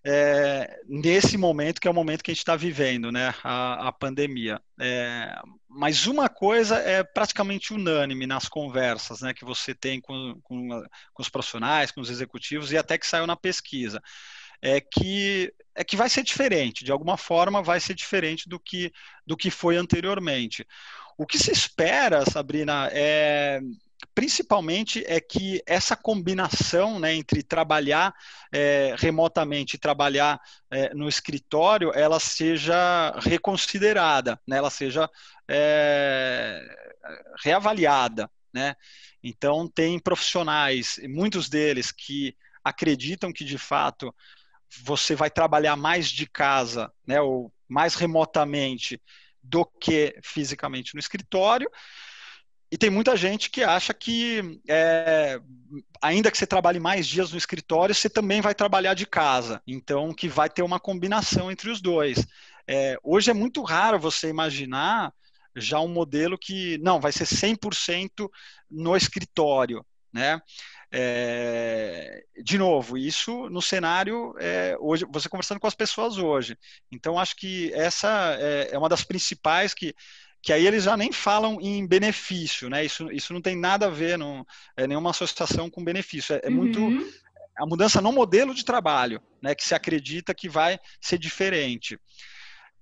é, 0.05 0.81
nesse 0.89 1.37
momento 1.37 1.81
que 1.81 1.87
é 1.87 1.91
o 1.91 1.95
momento 1.95 2.25
que 2.25 2.31
a 2.31 2.35
gente 2.35 2.41
está 2.41 2.57
vivendo, 2.57 3.12
né, 3.12 3.35
a, 3.45 3.89
a 3.89 3.93
pandemia. 3.93 4.61
É, 4.81 5.39
mas 5.69 6.07
uma 6.07 6.29
coisa 6.29 6.77
é 6.79 7.05
praticamente 7.05 7.73
unânime 7.73 8.27
nas 8.27 8.49
conversas, 8.49 9.21
né, 9.21 9.35
que 9.35 9.45
você 9.45 9.75
tem 9.75 10.01
com, 10.01 10.41
com, 10.43 10.69
com 11.12 11.23
os 11.23 11.29
profissionais, 11.29 11.91
com 11.91 12.01
os 12.01 12.11
executivos 12.11 12.73
e 12.73 12.79
até 12.79 12.97
que 12.97 13.07
saiu 13.07 13.27
na 13.27 13.37
pesquisa 13.37 14.03
é 14.62 14.81
que 14.81 15.52
é 15.75 15.83
que 15.83 15.97
vai 15.97 16.09
ser 16.09 16.23
diferente, 16.23 16.85
de 16.85 16.92
alguma 16.92 17.16
forma 17.16 17.62
vai 17.62 17.81
ser 17.81 17.95
diferente 17.95 18.49
do 18.49 18.61
que 18.61 18.92
do 19.26 19.37
que 19.37 19.50
foi 19.50 19.76
anteriormente. 19.76 20.66
O 21.19 21.26
que 21.26 21.38
se 21.38 21.50
espera, 21.50 22.25
Sabrina, 22.31 22.88
é 22.92 23.61
principalmente 24.14 25.04
é 25.07 25.21
que 25.21 25.62
essa 25.66 25.97
combinação 25.97 26.99
né, 26.99 27.14
entre 27.14 27.42
trabalhar 27.42 28.14
é, 28.52 28.95
remotamente 28.99 29.75
e 29.76 29.78
trabalhar 29.78 30.40
é, 30.71 30.92
no 30.95 31.09
escritório, 31.09 31.92
ela 31.95 32.21
seja 32.21 33.12
reconsiderada, 33.21 34.40
né, 34.47 34.59
ela 34.59 34.71
seja 34.71 35.09
é, 35.49 36.61
reavaliada. 37.42 38.31
Né? 38.52 38.75
Então, 39.23 39.69
tem 39.69 39.99
profissionais, 39.99 41.00
muitos 41.09 41.49
deles 41.49 41.90
que 41.90 42.37
acreditam 42.62 43.33
que, 43.33 43.45
de 43.45 43.59
fato, 43.59 44.14
você 44.85 45.14
vai 45.14 45.31
trabalhar 45.31 45.76
mais 45.76 46.09
de 46.09 46.26
casa, 46.26 46.93
né, 47.07 47.21
ou 47.21 47.52
mais 47.69 47.95
remotamente 47.95 49.00
do 49.43 49.64
que 49.64 50.19
fisicamente 50.23 50.95
no 50.95 51.00
escritório. 51.00 51.71
E 52.71 52.79
tem 52.79 52.88
muita 52.88 53.14
gente 53.17 53.50
que 53.50 53.62
acha 53.62 53.93
que, 53.93 54.59
é, 54.67 55.38
ainda 56.00 56.31
que 56.31 56.38
você 56.38 56.47
trabalhe 56.47 56.81
mais 56.81 57.07
dias 57.07 57.31
no 57.31 57.37
escritório, 57.37 57.95
você 57.95 58.09
também 58.09 58.41
vai 58.41 58.55
trabalhar 58.55 58.95
de 58.95 59.05
casa. 59.05 59.61
Então, 59.67 60.14
que 60.14 60.26
vai 60.26 60.49
ter 60.49 60.62
uma 60.62 60.81
combinação 60.81 61.50
entre 61.50 61.69
os 61.69 61.83
dois. 61.83 62.26
É, 62.67 62.97
hoje 63.02 63.31
é 63.31 63.35
muito 63.35 63.62
raro 63.62 63.99
você 63.99 64.29
imaginar 64.29 65.12
já 65.55 65.81
um 65.81 65.88
modelo 65.88 66.38
que, 66.38 66.79
não, 66.79 66.99
vai 66.99 67.12
ser 67.12 67.26
100% 67.26 68.26
no 68.71 68.97
escritório. 68.97 69.85
Né? 70.11 70.41
É, 70.95 72.23
de 72.45 72.59
novo, 72.59 72.99
isso 72.99 73.49
no 73.49 73.63
cenário 73.63 74.35
é, 74.39 74.77
hoje, 74.79 75.07
você 75.11 75.27
conversando 75.27 75.59
com 75.59 75.67
as 75.67 75.75
pessoas 75.75 76.19
hoje. 76.19 76.57
Então, 76.91 77.19
acho 77.19 77.35
que 77.35 77.73
essa 77.73 78.37
é, 78.39 78.69
é, 78.73 78.79
uma 78.79 78.89
das 78.89 79.03
principais 79.03 79.73
que 79.73 79.95
que 80.45 80.53
aí 80.53 80.67
eles 80.67 80.83
já 80.83 80.97
nem 80.97 81.13
falam 81.13 81.61
em 81.61 81.87
benefício, 81.87 82.69
né? 82.69 82.85
Isso, 82.85 83.09
isso 83.13 83.33
não 83.33 83.41
tem 83.41 83.57
nada 83.57 83.87
a 83.87 83.91
ver, 83.91 84.19
não 84.19 84.45
é 84.77 84.89
nenhuma 84.89 85.11
associação 85.11 85.71
com 85.71 85.85
benefício. 85.85 86.35
É, 86.35 86.41
é 86.43 86.49
uhum. 86.49 86.55
muito 86.57 86.81
a 87.57 87.65
mudança 87.65 88.01
no 88.01 88.11
modelo 88.11 88.53
de 88.53 88.65
trabalho, 88.65 89.23
né? 89.41 89.55
Que 89.55 89.65
se 89.65 89.73
acredita 89.73 90.35
que 90.35 90.49
vai 90.49 90.81
ser 91.01 91.17
diferente. 91.17 91.97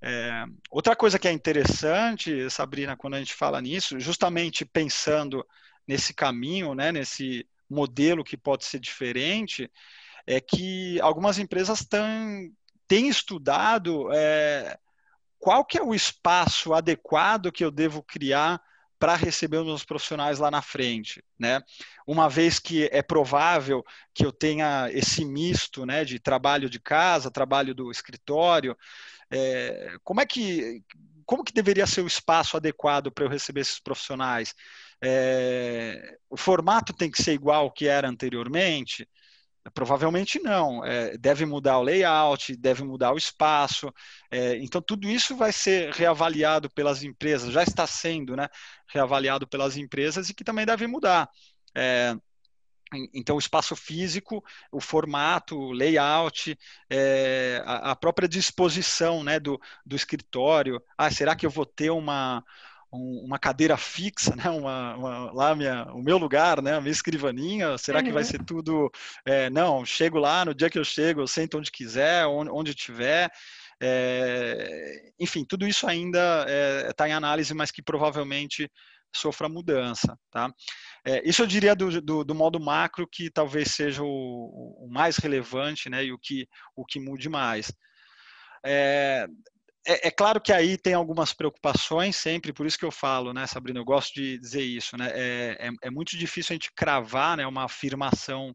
É, 0.03 0.45
outra 0.71 0.97
coisa 0.97 1.19
que 1.19 1.29
é 1.29 1.33
interessante, 1.33 2.49
Sabrina, 2.49 2.97
quando 2.97 3.15
a 3.15 3.19
gente 3.19 3.35
fala 3.35 3.61
nisso, 3.61 4.01
justamente 4.01 4.65
pensando 4.65 5.47
nesse 5.87 6.15
caminho, 6.15 6.75
né, 6.75 6.91
nesse 6.91 7.47
modelo 7.71 8.25
que 8.25 8.37
pode 8.37 8.65
ser 8.65 8.81
diferente, 8.81 9.71
é 10.27 10.41
que 10.41 11.01
algumas 11.01 11.39
empresas 11.39 11.85
tão, 11.85 12.51
têm 12.87 13.09
estudado 13.09 14.13
é, 14.13 14.77
qual 15.39 15.65
que 15.65 15.79
é 15.79 15.83
o 15.83 15.95
espaço 15.95 16.75
adequado 16.75 17.53
que 17.53 17.65
eu 17.65 17.71
devo 17.71 18.03
criar 18.03 18.61
para 18.99 19.17
receber 19.17 19.57
os 19.57 19.67
meus 19.67 19.85
profissionais 19.85 20.39
lá 20.39 20.51
na 20.51 20.61
frente, 20.61 21.25
né? 21.39 21.63
Uma 22.07 22.29
vez 22.29 22.59
que 22.59 22.87
é 22.93 23.01
provável 23.01 23.83
que 24.13 24.27
eu 24.27 24.31
tenha 24.31 24.91
esse 24.93 25.25
misto, 25.25 25.87
né, 25.87 26.05
de 26.05 26.19
trabalho 26.19 26.69
de 26.69 26.79
casa, 26.79 27.31
trabalho 27.31 27.75
do 27.75 27.91
escritório, 27.91 28.77
é, 29.31 29.97
como 30.05 30.21
é 30.21 30.27
que 30.27 30.83
como 31.25 31.45
que 31.45 31.53
deveria 31.53 31.87
ser 31.87 32.01
o 32.01 32.09
espaço 32.09 32.57
adequado 32.57 33.13
para 33.13 33.25
eu 33.25 33.29
receber 33.29 33.61
esses 33.61 33.79
profissionais? 33.79 34.53
É, 35.03 36.19
o 36.29 36.37
formato 36.37 36.93
tem 36.93 37.11
que 37.11 37.23
ser 37.23 37.33
igual 37.33 37.65
ao 37.65 37.73
que 37.73 37.87
era 37.87 38.09
anteriormente? 38.09 39.09
Provavelmente 39.75 40.39
não. 40.41 40.85
É, 40.85 41.17
deve 41.19 41.45
mudar 41.45 41.79
o 41.79 41.83
layout, 41.83 42.57
deve 42.57 42.83
mudar 42.83 43.13
o 43.13 43.19
espaço. 43.19 43.93
É, 44.31 44.57
então, 44.57 44.81
tudo 44.81 45.09
isso 45.09 45.37
vai 45.37 45.53
ser 45.53 45.93
reavaliado 45.93 46.71
pelas 46.71 47.03
empresas, 47.03 47.53
já 47.53 47.63
está 47.63 47.87
sendo 47.87 48.37
né, 48.37 48.49
reavaliado 48.89 49.47
pelas 49.47 49.77
empresas 49.77 50.29
e 50.29 50.35
que 50.35 50.45
também 50.45 50.65
deve 50.65 50.87
mudar. 50.87 51.29
É, 51.75 52.17
então, 53.15 53.37
o 53.37 53.39
espaço 53.39 53.77
físico, 53.77 54.43
o 54.73 54.81
formato, 54.81 55.57
o 55.57 55.73
layout, 55.73 56.59
é, 56.89 57.63
a, 57.65 57.93
a, 57.93 57.97
própria 57.97 58.29
disposição 58.29 59.23
né, 59.23 59.39
do, 59.39 59.61
do 59.87 59.95
escritório. 59.95 60.83
Ah, 60.99 61.11
será 61.11 61.37
que 61.37 61.47
eu 61.47 61.51
vou 61.51 61.65
ter 61.67 61.91
uma, 61.91 62.43
um, 62.93 63.25
uma 63.25 63.39
cadeira 63.39 63.77
fixa, 63.77 64.35
né? 64.37 64.49
Uma, 64.51 64.97
uma, 64.97 65.33
lá 65.33 65.55
minha, 65.55 65.85
o 65.93 66.03
meu 66.03 66.19
lugar, 66.19 66.63
né? 66.63 66.75
A 66.75 66.81
minha 66.81 66.93
escrivaninha. 66.93 67.79
Será 67.79 67.99
uhum. 67.99 68.05
que 68.05 68.13
vai 68.13 68.25
ser 68.25 68.45
tudo? 68.45 68.91
É, 69.25 69.49
não, 69.51 69.85
chego 69.85 70.19
lá 70.19 70.45
no 70.45 70.55
dia 70.55 70.71
que 70.71 70.79
eu 70.79 70.85
chego, 70.85 71.21
eu 71.21 71.27
sento 71.27 71.59
onde 71.59 71.71
quiser, 71.71 72.27
onde, 72.27 72.51
onde 72.51 72.75
tiver. 72.75 73.31
É, 73.83 75.13
enfim, 75.19 75.45
tudo 75.45 75.67
isso 75.67 75.87
ainda 75.87 76.45
está 76.89 77.07
é, 77.07 77.11
em 77.11 77.15
análise, 77.15 77.55
mas 77.55 77.71
que 77.71 77.83
provavelmente 77.83 78.71
sofra 79.15 79.49
mudança. 79.49 80.19
Tá? 80.31 80.53
É, 81.05 81.27
isso 81.29 81.43
eu 81.43 81.47
diria 81.47 81.75
do, 81.75 82.01
do, 82.01 82.25
do, 82.25 82.35
modo 82.35 82.61
macro 82.61 83.09
que 83.11 83.31
talvez 83.31 83.73
seja 83.73 84.03
o, 84.03 84.85
o, 84.85 84.89
mais 84.91 85.17
relevante 85.17 85.89
né, 85.89 86.05
e 86.05 86.13
o 86.13 86.19
que, 86.19 86.47
o 86.77 86.85
que 86.85 87.01
mude 87.01 87.29
mais. 87.29 87.73
É, 88.65 89.27
é, 89.87 90.09
é, 90.09 90.11
claro 90.11 90.41
que 90.41 90.53
aí 90.53 90.77
tem 90.77 90.95
algumas 90.95 91.33
preocupações 91.33 92.17
sempre, 92.17 92.53
por 92.53 92.67
isso 92.67 92.79
que 92.79 92.85
eu 92.85 92.91
falo, 92.91 93.33
né, 93.33 93.47
Sabrina, 93.47 93.81
eu 93.81 93.85
gosto 93.85 94.15
de 94.15 94.39
dizer 94.39 94.63
isso, 94.63 94.97
né, 94.97 95.11
é, 95.13 95.69
é, 95.69 95.71
é 95.83 95.91
muito 95.91 96.17
difícil 96.17 96.53
a 96.53 96.55
gente 96.55 96.73
cravar 96.75 97.37
né, 97.37 97.47
uma 97.47 97.65
afirmação 97.65 98.53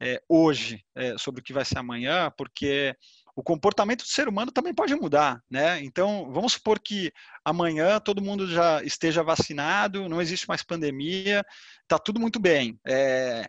é, 0.00 0.20
hoje 0.28 0.84
é, 0.96 1.16
sobre 1.16 1.40
o 1.40 1.44
que 1.44 1.52
vai 1.52 1.64
ser 1.64 1.78
amanhã, 1.78 2.30
porque 2.36 2.94
o 3.36 3.42
comportamento 3.42 4.00
do 4.00 4.08
ser 4.08 4.28
humano 4.28 4.50
também 4.50 4.74
pode 4.74 4.94
mudar, 4.94 5.40
né? 5.50 5.82
Então, 5.82 6.30
vamos 6.30 6.52
supor 6.52 6.78
que 6.78 7.10
amanhã 7.44 7.98
todo 7.98 8.20
mundo 8.20 8.46
já 8.46 8.82
esteja 8.82 9.22
vacinado, 9.22 10.08
não 10.08 10.20
existe 10.20 10.46
mais 10.46 10.62
pandemia, 10.62 11.42
está 11.82 11.98
tudo 11.98 12.20
muito 12.20 12.38
bem. 12.38 12.78
É, 12.86 13.48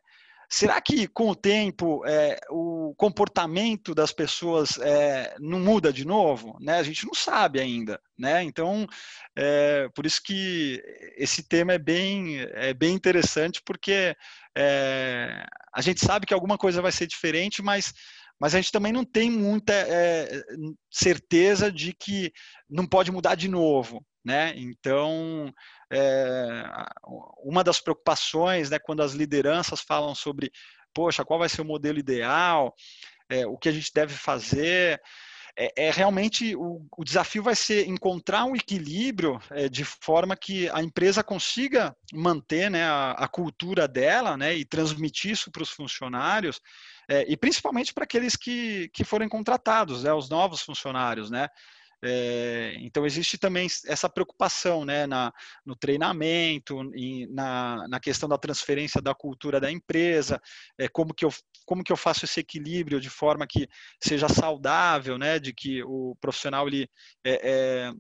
será 0.54 0.80
que 0.80 1.08
com 1.08 1.30
o 1.30 1.36
tempo 1.36 2.06
é, 2.06 2.40
o 2.52 2.94
comportamento 2.96 3.96
das 3.96 4.12
pessoas 4.12 4.78
é, 4.78 5.36
não 5.40 5.60
muda 5.60 5.92
de 5.92 6.06
novo? 6.06 6.56
Né? 6.62 6.78
A 6.78 6.84
gente 6.84 7.08
não 7.08 7.14
sabe 7.16 7.60
ainda, 7.60 8.00
né? 8.16 8.44
Então, 8.44 8.86
é, 9.36 9.90
por 9.96 10.06
isso 10.06 10.22
que 10.24 10.80
esse 11.18 11.42
tema 11.42 11.74
é 11.74 11.80
bem, 11.80 12.40
é 12.52 12.72
bem 12.72 12.94
interessante, 12.94 13.64
porque 13.66 14.16
é, 14.56 15.44
a 15.74 15.82
gente 15.82 16.06
sabe 16.06 16.28
que 16.28 16.36
alguma 16.36 16.56
coisa 16.56 16.84
vai 16.84 16.92
ser 16.92 17.08
diferente, 17.08 17.60
mas 17.64 17.92
mas 18.40 18.54
a 18.54 18.58
gente 18.58 18.72
também 18.74 18.92
não 18.92 19.06
tem 19.06 19.32
muita 19.32 19.74
é, 19.74 20.44
certeza 20.92 21.72
de 21.72 21.94
que 21.94 22.32
não 22.70 22.86
pode 22.86 23.12
mudar 23.12 23.36
de 23.36 23.48
novo. 23.48 24.06
Né? 24.24 24.54
Então, 24.56 25.54
é, 25.92 26.64
uma 27.44 27.64
das 27.64 27.80
preocupações, 27.80 28.70
né, 28.70 28.80
quando 28.80 29.02
as 29.02 29.14
lideranças 29.14 29.82
falam 29.82 30.16
sobre, 30.16 30.52
poxa, 30.94 31.26
qual 31.26 31.40
vai 31.40 31.50
ser 31.50 31.62
o 31.62 31.66
modelo 31.66 32.00
ideal, 32.00 32.74
é, 33.30 33.46
o 33.46 33.58
que 33.58 33.70
a 33.70 33.72
gente 33.72 33.92
deve 33.94 34.14
fazer, 34.14 35.02
é, 35.56 35.88
é 35.88 35.92
realmente 35.92 36.56
o, 36.56 36.86
o, 36.98 37.04
desafio 37.04 37.44
vai 37.44 37.56
ser 37.56 37.88
encontrar 37.88 38.46
um 38.46 38.56
equilíbrio 38.56 39.40
é, 39.52 39.70
de 39.70 39.86
forma 39.86 40.36
que 40.36 40.68
a 40.70 40.82
empresa 40.82 41.24
consiga 41.24 41.96
manter 42.12 42.72
né, 42.72 42.84
a, 42.86 43.12
a 43.12 43.28
cultura 43.28 43.88
dela 43.88 44.36
né, 44.36 44.56
e 44.56 44.66
transmitir 44.66 45.32
isso 45.32 45.52
para 45.52 45.64
os 45.64 45.70
funcionários, 45.70 46.60
e 47.28 47.36
principalmente 47.36 47.94
para 47.94 48.06
aqueles 48.06 48.38
que, 48.38 48.90
que 48.94 49.04
forem 49.04 49.28
contratados, 49.28 50.04
né, 50.04 50.14
os 50.14 50.30
novos 50.30 50.62
funcionários, 50.62 51.30
né? 51.30 51.50
É, 52.06 52.76
então 52.80 53.06
existe 53.06 53.38
também 53.38 53.66
essa 53.88 54.10
preocupação 54.10 54.84
né, 54.84 55.08
na, 55.08 55.32
no 55.66 55.74
treinamento, 55.74 56.84
e 56.96 57.26
na, 57.28 57.88
na 57.88 58.00
questão 58.00 58.28
da 58.28 58.38
transferência 58.38 59.02
da 59.02 59.16
cultura 59.16 59.60
da 59.60 59.72
empresa, 59.72 60.42
é, 60.78 60.90
como, 60.90 61.14
que 61.14 61.24
eu, 61.24 61.30
como 61.66 61.82
que 61.82 61.94
eu 61.94 61.98
faço 61.98 62.26
esse 62.26 62.42
equilíbrio 62.42 63.00
de 63.00 63.10
forma 63.10 63.48
que 63.48 63.70
seja 64.04 64.28
saudável, 64.28 65.18
né, 65.18 65.40
de 65.40 65.54
que 65.54 65.82
o 65.84 66.14
profissional 66.20 66.68
ele, 66.68 66.90
é, 67.26 67.94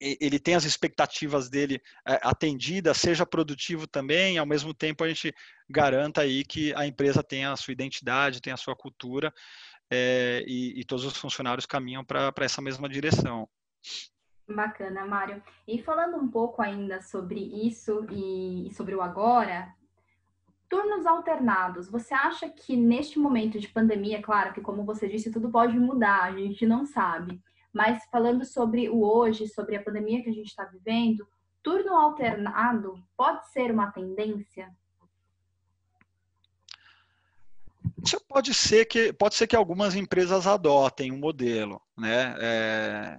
ele 0.00 0.38
tem 0.38 0.54
as 0.54 0.64
expectativas 0.64 1.50
dele 1.50 1.78
atendidas, 2.22 2.96
seja 2.96 3.26
produtivo 3.26 3.86
também, 3.86 4.38
ao 4.38 4.46
mesmo 4.46 4.72
tempo 4.72 5.04
a 5.04 5.08
gente 5.08 5.34
garanta 5.68 6.22
aí 6.22 6.42
que 6.42 6.74
a 6.74 6.86
empresa 6.86 7.22
tenha 7.22 7.52
a 7.52 7.56
sua 7.56 7.72
identidade, 7.72 8.40
tenha 8.40 8.54
a 8.54 8.56
sua 8.56 8.74
cultura, 8.74 9.30
é, 9.90 10.44
e, 10.46 10.80
e, 10.80 10.84
todos 10.84 11.04
os 11.04 11.16
funcionários 11.16 11.66
caminham 11.66 12.04
para 12.04 12.32
essa 12.40 12.62
mesma 12.62 12.88
direção. 12.88 13.48
Bacana, 14.48 15.04
Mário. 15.04 15.42
E 15.66 15.82
falando 15.82 16.16
um 16.16 16.28
pouco 16.28 16.62
ainda 16.62 17.00
sobre 17.00 17.40
isso 17.40 18.06
e, 18.10 18.68
e 18.68 18.74
sobre 18.74 18.94
o 18.94 19.02
agora, 19.02 19.72
turnos 20.68 21.04
alternados, 21.06 21.90
você 21.90 22.14
acha 22.14 22.48
que 22.48 22.76
neste 22.76 23.18
momento 23.18 23.58
de 23.58 23.68
pandemia, 23.68 24.22
claro 24.22 24.52
que 24.52 24.60
como 24.60 24.84
você 24.84 25.08
disse, 25.08 25.32
tudo 25.32 25.50
pode 25.50 25.78
mudar, 25.78 26.24
a 26.24 26.32
gente 26.32 26.64
não 26.64 26.86
sabe, 26.86 27.42
mas 27.72 28.04
falando 28.10 28.44
sobre 28.44 28.88
o 28.88 29.02
hoje, 29.02 29.48
sobre 29.48 29.76
a 29.76 29.82
pandemia 29.82 30.22
que 30.22 30.30
a 30.30 30.32
gente 30.32 30.48
está 30.48 30.64
vivendo, 30.64 31.26
turno 31.62 31.94
alternado 31.94 32.94
pode 33.16 33.48
ser 33.50 33.72
uma 33.72 33.90
tendência? 33.90 34.70
Isso 38.04 38.20
pode 38.28 38.54
ser 38.54 38.86
que 38.86 39.12
pode 39.12 39.34
ser 39.34 39.46
que 39.46 39.56
algumas 39.56 39.94
empresas 39.94 40.46
adotem 40.46 41.12
um 41.12 41.18
modelo, 41.18 41.80
né? 41.96 42.34
É, 42.40 43.18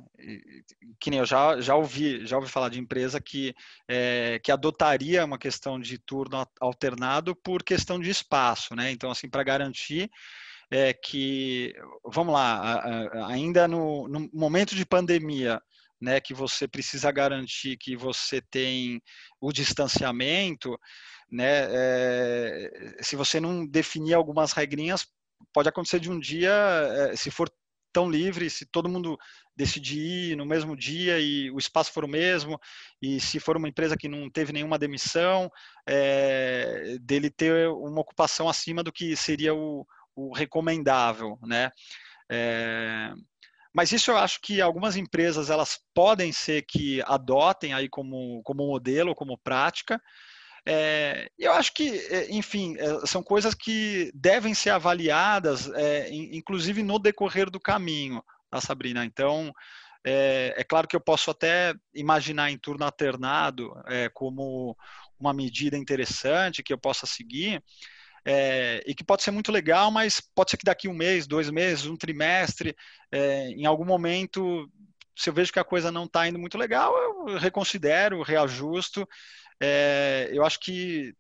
que 1.00 1.10
nem 1.10 1.20
eu 1.20 1.26
já, 1.26 1.60
já 1.62 1.76
ouvi 1.76 2.26
já 2.26 2.38
ouvi 2.38 2.50
falar 2.50 2.70
de 2.70 2.80
empresa 2.80 3.22
que 3.22 3.54
é, 3.88 4.40
que 4.44 4.52
adotaria 4.52 5.26
uma 5.26 5.38
questão 5.38 5.80
de 5.80 5.98
turno 5.98 6.46
alternado 6.60 7.36
por 7.36 7.64
questão 7.64 8.00
de 8.00 8.10
espaço, 8.10 8.76
né? 8.76 8.92
Então 8.92 9.12
assim 9.12 9.30
para 9.30 9.44
garantir 9.44 10.10
é, 10.72 10.94
que 10.94 11.74
vamos 12.06 12.34
lá 12.34 12.84
ainda 13.28 13.68
no, 13.68 14.08
no 14.08 14.30
momento 14.34 14.76
de 14.76 14.86
pandemia 14.86 15.62
né, 16.02 16.20
que 16.20 16.34
você 16.34 16.68
precisa 16.68 17.12
garantir 17.12 17.78
que 17.78 17.96
você 17.96 18.42
tem 18.42 19.02
o 19.40 19.52
distanciamento, 19.52 20.78
né? 21.32 21.68
É, 21.70 22.98
se 23.02 23.16
você 23.16 23.40
não 23.40 23.66
definir 23.66 24.16
algumas 24.16 24.52
regrinhas, 24.52 25.08
pode 25.54 25.70
acontecer 25.70 26.00
de 26.00 26.10
um 26.10 26.20
dia, 26.20 26.52
é, 27.12 27.16
se 27.16 27.30
for 27.30 27.50
tão 27.94 28.10
livre, 28.10 28.50
se 28.50 28.66
todo 28.66 28.90
mundo 28.90 29.18
decidir 29.56 30.32
ir 30.32 30.36
no 30.36 30.46
mesmo 30.46 30.76
dia 30.76 31.20
e 31.20 31.52
o 31.52 31.58
espaço 31.58 31.92
for 31.92 32.06
o 32.06 32.08
mesmo, 32.08 32.60
e 33.02 33.20
se 33.20 33.40
for 33.40 33.58
uma 33.58 33.68
empresa 33.68 33.98
que 33.98 34.08
não 34.08 34.30
teve 34.30 34.54
nenhuma 34.54 34.80
demissão, 34.80 35.52
é, 35.88 36.98
dele 37.02 37.30
ter 37.30 37.68
uma 37.70 38.02
ocupação 38.02 38.48
acima 38.50 38.82
do 38.82 38.92
que 38.92 39.16
seria 39.16 39.54
o, 39.54 39.86
o 40.16 40.34
recomendável, 40.34 41.38
né? 41.44 41.70
É, 42.30 43.14
mas 43.74 43.92
isso 43.92 44.12
eu 44.12 44.18
acho 44.18 44.40
que 44.42 44.62
algumas 44.62 44.96
empresas 44.96 45.50
elas 45.50 45.80
podem 45.94 46.32
ser 46.32 46.64
que 46.64 47.02
adotem 47.06 47.74
aí 47.74 47.88
como, 47.88 48.42
como 48.44 48.68
modelo, 48.68 49.16
como 49.16 49.38
prática, 49.38 50.02
é, 50.66 51.30
eu 51.40 51.52
acho 51.54 51.74
que, 51.74 51.90
é, 51.90 52.32
enfim, 52.32 52.76
é, 52.78 53.06
são 53.06 53.24
coisas 53.24 53.56
que 53.56 54.12
devem 54.14 54.54
ser 54.54 54.70
avaliadas, 54.70 55.70
é, 55.74 56.10
inclusive 56.12 56.84
no 56.84 57.00
decorrer 57.00 57.50
do 57.50 57.60
caminho, 57.60 58.24
tá, 58.50 58.62
Sabrina? 58.62 59.04
Então, 59.04 59.52
é, 60.04 60.54
é, 60.58 60.64
claro 60.64 60.88
que 60.88 60.96
eu 60.96 61.02
posso 61.02 61.32
até 61.32 61.74
imaginar 61.94 62.52
em 62.52 62.58
turno 62.58 62.86
alternado 62.86 63.74
é, 63.88 64.10
como 64.10 64.78
uma 65.20 65.34
medida 65.34 65.78
interessante 65.78 66.64
que 66.64 66.74
eu 66.74 66.78
possa 66.78 67.06
seguir, 67.06 67.64
é, 68.26 68.84
e 68.86 68.94
que 68.94 69.04
pode 69.04 69.24
ser 69.24 69.32
muito 69.32 69.52
legal, 69.52 69.92
mas 69.92 70.22
pode 70.36 70.52
ser 70.52 70.58
que 70.58 70.66
daqui 70.66 70.88
um 70.88 70.94
mês, 70.94 71.28
dois 71.28 71.50
meses, 71.50 71.86
um 71.86 71.98
trimestre, 71.98 72.76
é, 73.12 73.48
em 73.50 73.66
algum 73.66 73.86
momento, 73.86 74.70
se 75.16 75.30
eu 75.30 75.34
vejo 75.34 75.52
que 75.52 75.60
a 75.60 75.64
coisa 75.64 75.92
não 75.92 76.06
está 76.06 76.28
indo 76.28 76.40
muito 76.40 76.58
legal, 76.58 76.96
eu 77.28 77.38
reconsidero, 77.38 78.22
reajusto 78.22 79.08
é, 79.62 80.30
eu 80.34 80.44
acho 80.44 80.60
que 80.60 81.14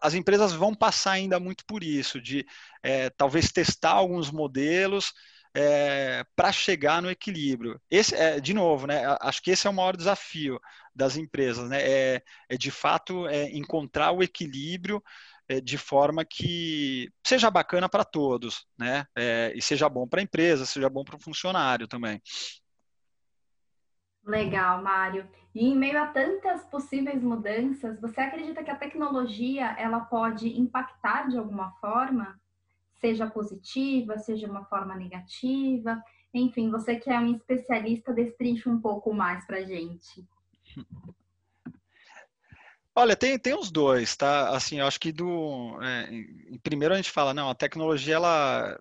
as 0.00 0.14
empresas 0.14 0.52
vão 0.52 0.72
passar 0.72 1.12
ainda 1.12 1.40
muito 1.40 1.64
por 1.66 1.82
isso, 1.82 2.20
de 2.20 2.46
é, 2.82 3.10
talvez 3.10 3.50
testar 3.50 3.90
alguns 3.90 4.30
modelos 4.30 5.12
é, 5.52 6.24
para 6.36 6.52
chegar 6.52 7.02
no 7.02 7.10
equilíbrio. 7.10 7.80
Esse, 7.90 8.14
é, 8.14 8.38
de 8.38 8.54
novo, 8.54 8.86
né, 8.86 9.02
acho 9.20 9.42
que 9.42 9.50
esse 9.50 9.66
é 9.66 9.70
o 9.70 9.72
maior 9.72 9.96
desafio 9.96 10.60
das 10.94 11.16
empresas, 11.16 11.68
né, 11.68 11.82
é, 11.82 12.22
é 12.48 12.56
de 12.56 12.70
fato 12.70 13.26
é, 13.26 13.50
encontrar 13.50 14.12
o 14.12 14.22
equilíbrio 14.22 15.02
de 15.60 15.76
forma 15.76 16.24
que 16.24 17.10
seja 17.24 17.50
bacana 17.50 17.88
para 17.88 18.04
todos, 18.04 18.66
né, 18.78 19.06
e 19.54 19.60
seja 19.60 19.88
bom 19.88 20.06
para 20.06 20.20
a 20.20 20.22
empresa, 20.22 20.64
seja 20.64 20.88
bom 20.88 21.04
para 21.04 21.16
o 21.16 21.20
funcionário 21.20 21.86
também. 21.86 22.20
Legal, 24.24 24.82
Mário. 24.82 25.28
E 25.54 25.66
em 25.66 25.76
meio 25.76 26.00
a 26.00 26.06
tantas 26.06 26.64
possíveis 26.66 27.22
mudanças, 27.22 28.00
você 28.00 28.20
acredita 28.20 28.62
que 28.62 28.70
a 28.70 28.76
tecnologia 28.76 29.74
ela 29.78 30.00
pode 30.00 30.48
impactar 30.58 31.28
de 31.28 31.36
alguma 31.36 31.72
forma, 31.72 32.40
seja 33.00 33.28
positiva, 33.28 34.18
seja 34.18 34.48
uma 34.48 34.64
forma 34.64 34.94
negativa? 34.94 36.00
Enfim, 36.32 36.70
você 36.70 36.96
que 36.96 37.10
é 37.10 37.18
um 37.18 37.34
especialista, 37.34 38.12
destrincha 38.12 38.70
um 38.70 38.80
pouco 38.80 39.12
mais 39.12 39.44
para 39.44 39.64
gente. 39.64 40.26
Olha, 42.94 43.16
tem, 43.16 43.38
tem 43.38 43.54
os 43.54 43.70
dois, 43.70 44.16
tá? 44.16 44.50
Assim, 44.50 44.80
eu 44.80 44.86
acho 44.86 45.00
que 45.00 45.12
do. 45.12 45.78
É, 45.82 46.08
primeiro 46.62 46.92
a 46.94 46.96
gente 46.96 47.10
fala, 47.10 47.32
não, 47.32 47.48
a 47.48 47.54
tecnologia 47.54 48.16
ela 48.16 48.78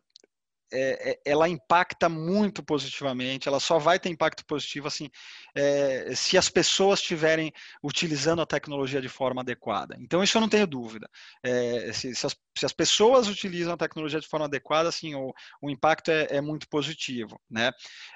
é, 0.73 1.11
é, 1.11 1.19
ela 1.25 1.49
impacta 1.49 2.07
muito 2.07 2.63
positivamente, 2.63 3.47
ela 3.47 3.59
só 3.59 3.77
vai 3.77 3.99
ter 3.99 4.09
impacto 4.09 4.45
positivo 4.45 4.87
assim 4.87 5.09
é, 5.53 6.13
se 6.15 6.37
as 6.37 6.47
pessoas 6.49 6.99
estiverem 6.99 7.51
utilizando 7.83 8.41
a 8.41 8.45
tecnologia 8.45 9.01
de 9.01 9.09
forma 9.09 9.41
adequada. 9.41 9.97
Então 9.99 10.23
isso 10.23 10.37
eu 10.37 10.41
não 10.41 10.47
tenho 10.47 10.65
dúvida. 10.65 11.09
É, 11.43 11.91
se, 11.91 12.15
se, 12.15 12.25
as, 12.25 12.35
se, 12.57 12.65
as, 12.65 12.71
pessoas 12.71 13.27
utilizam 13.27 13.73
a 13.73 13.77
tecnologia 13.77 14.21
de 14.21 14.27
forma 14.27 14.45
adequada, 14.45 14.87
assim, 14.87 15.13
o, 15.13 15.33
o 15.61 15.69
impacto 15.69 16.09
é, 16.09 16.27
é 16.29 16.41
muito 16.41 16.67
positivo. 16.69 17.39
Né? 17.49 17.71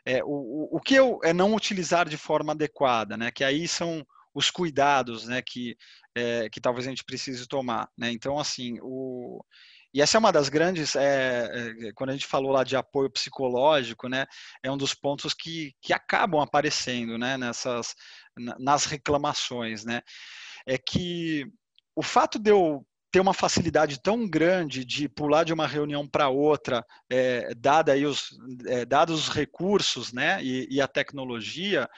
É, 0.06 0.24
o, 0.24 0.70
o, 0.72 0.80
que 0.80 0.96
eu, 0.96 1.20
é 1.24 1.34
não 1.34 1.54
utilizar 1.54 2.08
de 2.08 2.18
forma 2.18 2.54
adequada, 2.54 3.18
né? 3.18 3.32
que 3.32 3.44
aí 3.44 3.68
são 3.68 4.06
os 4.36 4.52
cuidados 4.52 5.26
né, 5.26 5.42
que, 5.42 5.76
que 6.52 6.62
talvez 6.62 6.86
a 6.86 6.90
gente 6.90 7.04
precise 7.04 7.48
tomar. 7.48 7.90
Né? 7.98 8.12
Então, 8.12 8.38
assim, 8.38 8.78
o, 8.82 9.44
e 9.96 10.02
essa 10.02 10.18
é 10.18 10.20
uma 10.20 10.32
das 10.32 10.50
grandes, 10.50 10.94
é, 10.98 11.50
é, 11.88 11.94
quando 11.94 12.10
a 12.10 12.14
gente 12.14 12.28
falou 12.28 12.52
lá 12.52 12.66
de 12.66 12.76
apoio 12.76 13.10
psicológico, 13.10 14.10
né, 14.10 14.26
é 14.62 14.70
um 14.70 14.76
dos 14.76 14.94
pontos 14.94 15.34
que, 15.34 15.74
que 15.82 15.94
acabam 15.94 16.42
aparecendo, 16.42 17.18
né, 17.18 17.38
nessas, 17.38 17.96
nas 18.60 18.84
reclamações, 18.84 19.86
né, 19.86 20.02
é 20.68 20.78
que 20.78 21.46
o 21.96 22.04
fato 22.04 22.38
de 22.38 22.52
eu 22.52 22.86
ter 23.10 23.22
uma 23.22 23.34
facilidade 23.34 24.02
tão 24.02 24.28
grande 24.28 24.84
de 24.84 25.08
pular 25.08 25.46
de 25.46 25.54
uma 25.54 25.66
reunião 25.66 26.06
para 26.06 26.28
outra, 26.28 26.86
é, 27.10 27.56
dada 27.56 27.94
aí 27.94 28.06
os, 28.06 28.38
é, 28.68 28.84
dados 28.84 29.30
os 29.30 29.34
recursos, 29.34 30.12
né, 30.12 30.44
e, 30.44 30.68
e 30.70 30.82
a 30.82 30.90
tecnologia, 30.90 31.90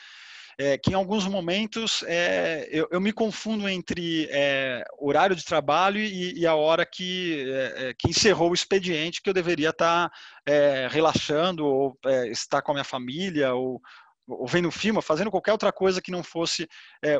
é, 0.57 0.77
que 0.77 0.91
em 0.91 0.95
alguns 0.95 1.27
momentos 1.27 2.03
é, 2.07 2.67
eu, 2.71 2.87
eu, 2.89 2.99
me 2.99 3.13
confundo 3.13 3.69
entre 3.69 4.27
é, 4.31 4.83
horário 4.97 5.35
de 5.35 5.45
trabalho 5.45 5.99
e, 5.99 6.39
e 6.39 6.47
a 6.47 6.55
hora 6.55 6.85
que, 6.85 7.45
é, 7.47 7.89
é, 7.89 7.93
que, 7.93 8.09
encerrou 8.09 8.49
o 8.49 8.53
expediente, 8.53 9.21
que 9.21 9.29
eu 9.29 9.33
deveria 9.33 9.69
estar 9.69 10.11
é, 10.45 10.87
relaxando 10.89 11.65
ou 11.65 11.99
estar 12.31 12.63
com 12.63 12.71
a 12.71 12.75
minha 12.75 12.83
família 12.83 13.53
ou, 13.53 13.79
ou 14.27 14.47
vendo 14.47 14.71
filme, 14.71 14.99
fazendo 15.01 15.29
qualquer 15.29 15.51
outra 15.51 15.71
coisa 15.71 16.01
que 16.01 16.11
não 16.11 16.23
fosse 16.23 16.67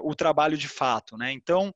o 0.01 0.15
trabalho 0.15 0.57
de 0.57 0.67
fato. 0.67 1.15
Né? 1.15 1.31
Então, 1.31 1.73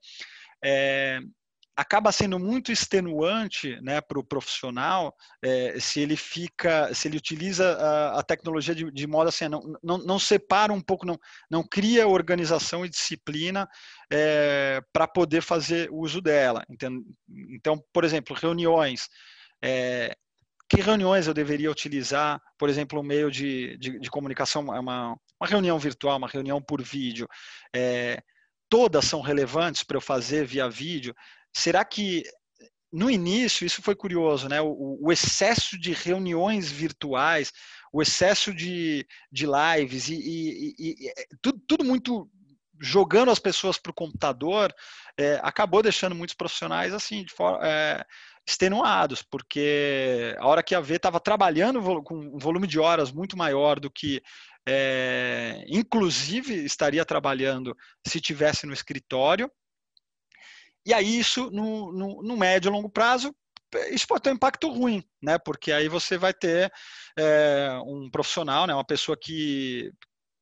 acaba 1.82 2.12
sendo 2.12 2.38
muito 2.38 2.72
extenuante 2.72 3.80
né, 3.82 4.00
para 4.00 4.20
o 4.20 4.24
profissional 4.24 5.16
é, 5.44 5.80
se 5.80 6.00
ele 6.00 6.16
fica, 6.16 6.94
se 6.94 7.08
ele 7.08 7.18
utiliza 7.18 7.76
a, 7.76 8.20
a 8.20 8.24
tecnologia 8.24 8.76
de, 8.76 8.92
de, 8.92 9.08
modo 9.08 9.30
assim, 9.30 9.48
não, 9.48 9.62
não, 9.82 9.98
não, 9.98 10.20
separa 10.20 10.72
um 10.72 10.80
pouco, 10.80 11.08
não, 11.08 11.18
não 11.50 11.64
cria 11.64 12.08
organização 12.08 12.86
e 12.86 12.90
disciplina 12.90 13.68
é, 14.12 14.80
para 14.94 15.08
poder 15.08 15.42
fazer 15.42 15.90
uso 15.92 16.22
dela. 16.22 16.64
Então, 16.70 17.04
então 17.50 17.84
por 17.92 18.04
exemplo, 18.04 18.36
reuniões. 18.36 19.10
É, 19.64 20.16
que 20.70 20.82
reuniões 20.82 21.28
eu 21.28 21.34
deveria 21.34 21.70
utilizar, 21.70 22.40
por 22.58 22.70
exemplo, 22.70 23.00
um 23.00 23.04
meio 23.04 23.30
de, 23.30 23.76
de, 23.78 24.00
de 24.00 24.10
comunicação, 24.10 24.62
uma, 24.62 24.80
uma 24.80 25.48
reunião 25.48 25.78
virtual, 25.78 26.18
uma 26.18 26.30
reunião 26.30 26.62
por 26.62 26.82
vídeo, 26.82 27.28
é, 27.76 28.22
todas 28.70 29.04
são 29.04 29.20
relevantes 29.20 29.84
para 29.84 29.98
eu 29.98 30.02
fazer 30.02 30.46
via 30.46 30.70
vídeo? 30.70 31.14
Será 31.54 31.84
que 31.84 32.24
no 32.92 33.10
início, 33.10 33.66
isso 33.66 33.82
foi 33.82 33.96
curioso, 33.96 34.50
né? 34.50 34.60
O, 34.62 34.98
o, 35.02 35.12
excesso 35.12 35.80
de 35.80 35.94
reuniões 35.94 36.70
virtuais, 36.70 37.54
o 37.92 38.02
excesso 38.02 38.54
de, 38.54 39.08
de 39.32 39.46
lives 39.46 40.10
e, 40.10 40.16
e, 40.16 40.76
e, 40.78 41.08
e 41.08 41.14
tudo, 41.42 41.62
tudo, 41.66 41.86
muito 41.86 42.30
jogando 42.82 43.32
as 43.32 43.40
pessoas 43.40 43.78
para 43.78 43.92
o 43.92 43.96
computador, 43.96 44.74
é, 45.18 45.40
acabou 45.44 45.82
deixando 45.82 46.16
muitos 46.16 46.36
profissionais 46.36 46.94
assim, 46.94 47.24
de 47.24 47.32
forma, 47.32 47.66
é, 47.66 48.04
extenuados, 48.46 49.22
porque 49.22 50.36
a 50.40 50.48
hora 50.48 50.64
que 50.64 50.76
a 50.76 50.82
ver 50.82 50.96
estava 50.96 51.20
trabalhando 51.20 52.04
com 52.04 52.16
um 52.16 52.38
volume 52.40 52.68
de 52.68 52.80
horas 52.80 53.12
muito 53.12 53.38
maior 53.38 53.80
do 53.80 53.90
que 53.90 54.22
é, 54.68 55.64
inclusive 55.68 56.54
estaria 56.66 57.06
trabalhando 57.06 57.76
se 58.06 58.20
tivesse 58.20 58.66
no 58.66 58.74
escritório, 58.74 59.50
e 60.86 60.94
aí 60.94 61.20
isso, 61.20 61.50
no, 61.52 61.92
no, 61.92 62.24
no 62.24 62.38
médio 62.38 62.70
e 62.70 62.72
longo 62.72 62.90
prazo, 62.90 63.34
isso 63.90 64.08
pode 64.08 64.22
ter 64.22 64.32
um 64.32 64.36
impacto 64.36 64.70
ruim, 64.70 65.04
né? 65.22 65.38
Porque 65.38 65.72
aí 65.72 65.88
você 65.88 66.18
vai 66.18 66.34
ter 66.34 66.72
é, 67.18 67.70
um 67.86 68.10
profissional, 68.10 68.68
né? 68.68 68.74
Uma 68.74 68.84
pessoa 68.84 69.18
que, 69.18 69.92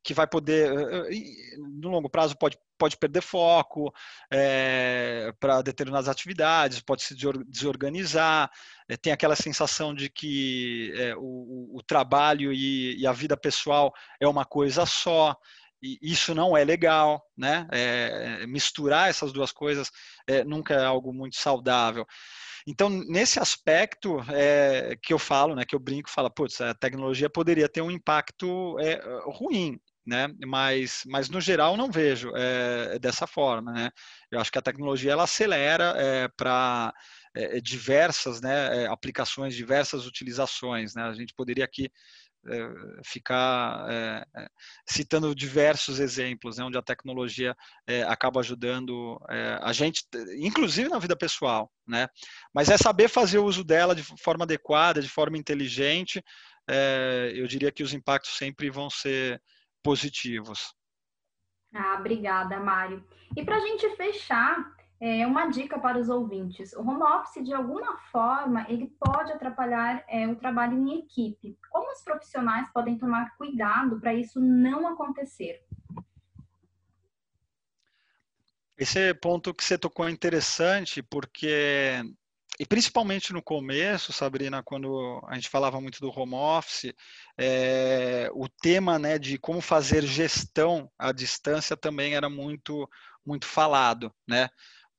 que 0.04 0.14
vai 0.14 0.26
poder, 0.26 0.72
eh, 0.72 1.16
eh, 1.16 1.58
no 1.80 1.90
longo 1.90 2.10
prazo, 2.10 2.36
pode, 2.38 2.58
pode 2.78 2.98
perder 2.98 3.22
foco 3.22 3.94
é, 4.32 5.32
para 5.40 5.62
determinadas 5.62 6.08
atividades, 6.08 6.80
pode 6.80 7.04
se 7.04 7.16
desorganizar, 7.48 8.50
é, 8.88 8.98
tem 8.98 9.14
aquela 9.14 9.36
sensação 9.36 9.94
de 9.94 10.10
que 10.10 10.92
o, 11.18 11.78
o, 11.78 11.84
trabalho 11.84 12.52
e, 12.52 13.00
e, 13.00 13.06
a 13.06 13.12
vida 13.12 13.38
pessoal 13.38 13.94
é 14.20 14.28
uma 14.28 14.46
coisa 14.46 14.86
só 14.86 15.38
e 15.82 15.98
isso 16.02 16.36
não 16.36 16.56
é 16.58 16.64
legal, 16.64 17.24
né? 17.38 17.68
É, 17.72 18.46
misturar 18.48 19.10
essas 19.10 19.32
duas 19.32 19.52
coisas 19.52 19.90
é, 20.28 20.44
nunca 20.44 20.74
é 20.74 20.86
algo 20.86 21.14
muito 21.14 21.38
saudável. 21.38 22.06
Então, 22.68 22.90
nesse 22.90 23.40
aspecto 23.40 24.20
é, 24.30 24.96
que 25.02 25.14
eu 25.14 25.20
falo, 25.20 25.56
né, 25.56 25.64
que 25.66 25.76
eu 25.76 25.80
brinco, 25.80 26.10
fala, 26.10 26.30
putz, 26.30 26.60
a 26.62 26.74
tecnologia 26.74 27.30
poderia 27.30 27.70
ter 27.70 27.82
um 27.82 27.90
impacto 27.90 28.78
é, 28.80 29.00
ruim, 29.26 29.80
né? 30.06 30.28
Mas, 30.46 31.04
mas 31.06 31.30
no 31.30 31.40
geral 31.40 31.78
não 31.78 31.92
vejo 31.92 32.32
é, 32.36 33.00
dessa 33.00 33.26
forma, 33.28 33.72
né? 33.72 33.92
Eu 34.32 34.40
acho 34.40 34.52
que 34.52 34.58
a 34.58 34.62
tecnologia 34.62 35.12
ela 35.12 35.24
acelera 35.24 35.94
é, 35.98 36.28
para 36.28 36.94
é, 37.36 37.62
diversas 37.62 38.42
né, 38.42 38.88
aplicações, 38.88 39.56
diversas 39.56 40.06
utilizações, 40.06 40.96
né? 40.96 41.04
A 41.04 41.14
gente 41.14 41.34
poderia 41.34 41.64
aqui 41.66 41.90
é, 42.48 42.70
ficar 43.04 43.86
é, 43.90 44.26
citando 44.88 45.36
diversos 45.36 46.00
exemplos 46.00 46.58
né, 46.58 46.64
onde 46.64 46.78
a 46.78 46.82
tecnologia 46.82 47.56
é, 47.86 48.04
acaba 48.04 48.40
ajudando 48.40 49.20
a 49.62 49.74
gente, 49.74 50.04
inclusive 50.40 50.90
na 50.90 51.00
vida 51.00 51.16
pessoal, 51.16 51.72
né? 51.88 52.08
Mas 52.54 52.70
é 52.70 52.78
saber 52.78 53.08
fazer 53.10 53.40
o 53.40 53.46
uso 53.46 53.64
dela 53.64 53.94
de 53.94 54.04
forma 54.22 54.44
adequada, 54.44 55.02
de 55.02 55.10
forma 55.10 55.38
inteligente. 55.38 56.24
Eu 57.34 57.48
diria 57.48 57.72
que 57.72 57.84
os 57.84 57.94
impactos 57.94 58.38
sempre 58.38 58.70
vão 58.70 58.90
ser 58.90 59.42
positivos. 59.84 60.74
Ah, 61.74 61.98
obrigada, 62.00 62.60
Mário. 62.60 63.04
E 63.36 63.44
para 63.44 63.58
a 63.58 63.60
gente 63.60 63.90
fechar, 63.96 64.76
é, 65.02 65.26
uma 65.26 65.48
dica 65.48 65.80
para 65.80 65.98
os 65.98 66.10
ouvintes: 66.10 66.74
o 66.74 66.82
home 66.82 67.04
office, 67.04 67.44
de 67.44 67.54
alguma 67.54 67.98
forma, 68.12 68.66
ele 68.68 68.94
pode 69.00 69.32
atrapalhar 69.32 70.04
é, 70.08 70.28
o 70.28 70.36
trabalho 70.36 70.78
em 70.78 71.00
equipe. 71.00 71.58
Como 71.70 71.92
os 71.92 72.04
profissionais 72.04 72.70
podem 72.74 72.98
tomar 72.98 73.36
cuidado 73.38 74.00
para 74.00 74.14
isso 74.14 74.42
não 74.42 74.88
acontecer? 74.88 75.64
Esse 78.78 79.14
ponto 79.14 79.54
que 79.54 79.64
você 79.64 79.78
tocou 79.78 80.08
é 80.08 80.12
interessante, 80.12 81.02
porque, 81.02 82.02
e 82.58 82.66
principalmente 82.66 83.34
no 83.34 83.42
começo, 83.42 84.14
Sabrina, 84.14 84.64
quando 84.64 85.22
a 85.28 85.36
gente 85.36 85.50
falava 85.50 85.82
muito 85.82 86.00
do 86.00 86.10
home 86.18 86.36
office, 86.36 86.94
é, 87.38 88.30
o 88.34 88.48
tema 88.48 88.98
né, 88.98 89.20
de 89.20 89.38
como 89.38 89.60
fazer 89.60 90.04
gestão 90.04 90.90
à 90.98 91.12
distância 91.12 91.76
também 91.76 92.16
era 92.16 92.30
muito, 92.30 92.90
muito 93.26 93.46
falado, 93.46 94.14
né? 94.26 94.50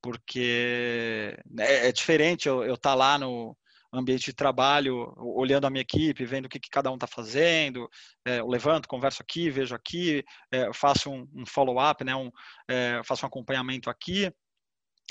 Porque 0.02 1.36
é, 1.58 1.88
é 1.88 1.92
diferente 1.92 2.48
eu 2.48 2.62
estar 2.74 2.90
tá 2.90 2.94
lá 2.94 3.18
no 3.18 3.56
ambiente 3.92 4.26
de 4.26 4.32
trabalho, 4.32 5.12
olhando 5.16 5.66
a 5.66 5.70
minha 5.70 5.82
equipe, 5.82 6.24
vendo 6.24 6.46
o 6.46 6.48
que, 6.48 6.60
que 6.60 6.70
cada 6.70 6.90
um 6.90 6.94
está 6.94 7.06
fazendo, 7.06 7.88
é, 8.24 8.38
eu 8.38 8.46
levanto, 8.46 8.88
converso 8.88 9.20
aqui, 9.20 9.50
vejo 9.50 9.74
aqui, 9.74 10.24
é, 10.52 10.72
faço 10.72 11.10
um, 11.10 11.28
um 11.34 11.44
follow-up, 11.44 12.04
né, 12.04 12.14
um, 12.14 12.30
é, 12.68 13.00
faço 13.04 13.24
um 13.24 13.28
acompanhamento 13.28 13.90
aqui, 13.90 14.32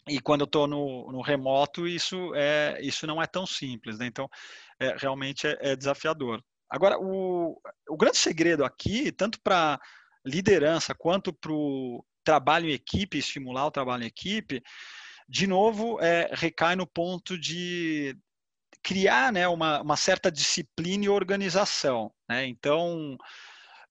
e 0.07 0.19
quando 0.19 0.41
eu 0.41 0.45
estou 0.45 0.65
no, 0.65 1.11
no, 1.11 1.21
remoto, 1.21 1.87
isso, 1.87 2.33
é, 2.35 2.79
isso 2.81 3.05
não 3.05 3.21
é 3.21 3.27
tão 3.27 3.45
simples, 3.45 3.99
né? 3.99 4.05
então 4.05 4.29
é, 4.79 4.95
realmente 4.97 5.45
é, 5.45 5.57
é, 5.59 5.75
desafiador. 5.75 6.41
Agora, 6.69 6.97
o, 6.99 7.59
o 7.89 7.97
grande 7.97 8.17
segredo 8.17 8.63
aqui, 8.63 9.11
tanto 9.11 9.39
para 9.41 9.79
liderança 10.25 10.95
quanto 10.95 11.33
para 11.33 11.51
o 11.51 12.03
trabalho 12.29 12.69
em 12.69 12.73
equipe, 12.73 13.17
estimular 13.17 13.65
o 13.65 13.71
trabalho 13.71 14.03
em 14.03 14.07
equipe, 14.07 14.61
de 15.27 15.47
novo, 15.47 15.99
é, 15.99 16.29
recai 16.31 16.75
no 16.75 16.85
ponto 16.85 17.35
de 17.39 18.15
criar 18.83 19.33
né, 19.33 19.47
uma, 19.47 19.81
uma 19.81 19.97
certa 19.97 20.31
disciplina 20.31 21.05
e 21.05 21.09
organização. 21.09 22.11
Né? 22.29 22.45
Então, 22.45 23.17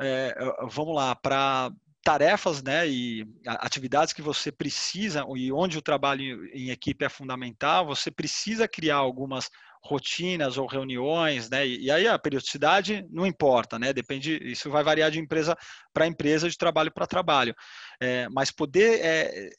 é, 0.01 0.37
vamos 0.71 0.95
lá, 0.95 1.17
para 1.17 1.73
tarefas 2.05 2.63
né, 2.63 2.89
e 2.89 3.27
atividades 3.45 4.13
que 4.13 4.23
você 4.23 4.53
precisa, 4.53 5.27
e 5.37 5.51
onde 5.51 5.77
o 5.77 5.83
trabalho 5.83 6.47
em 6.55 6.71
equipe 6.71 7.05
é 7.05 7.09
fundamental, 7.09 7.87
você 7.87 8.09
precisa 8.09 8.69
criar 8.69 8.97
algumas 8.97 9.51
rotinas 9.83 10.59
ou 10.59 10.67
reuniões, 10.67 11.49
né? 11.51 11.67
E, 11.67 11.91
aí 11.91 12.07
a 12.07 12.19
periodicidade 12.19 13.07
não 13.11 13.27
importa, 13.27 13.79
né? 13.79 13.93
Depende, 13.93 14.39
isso 14.43 14.71
vai 14.71 14.83
variar 14.83 15.11
de 15.11 15.19
empresa 15.19 15.57
para 15.93 16.07
empresa, 16.07 16.49
de 16.49 16.57
trabalho 16.57 16.93
para 16.93 17.07
trabalho. 17.07 17.55
É, 18.01 18.29
mas 18.29 18.51
poder 18.51 19.01
é, 19.03 19.51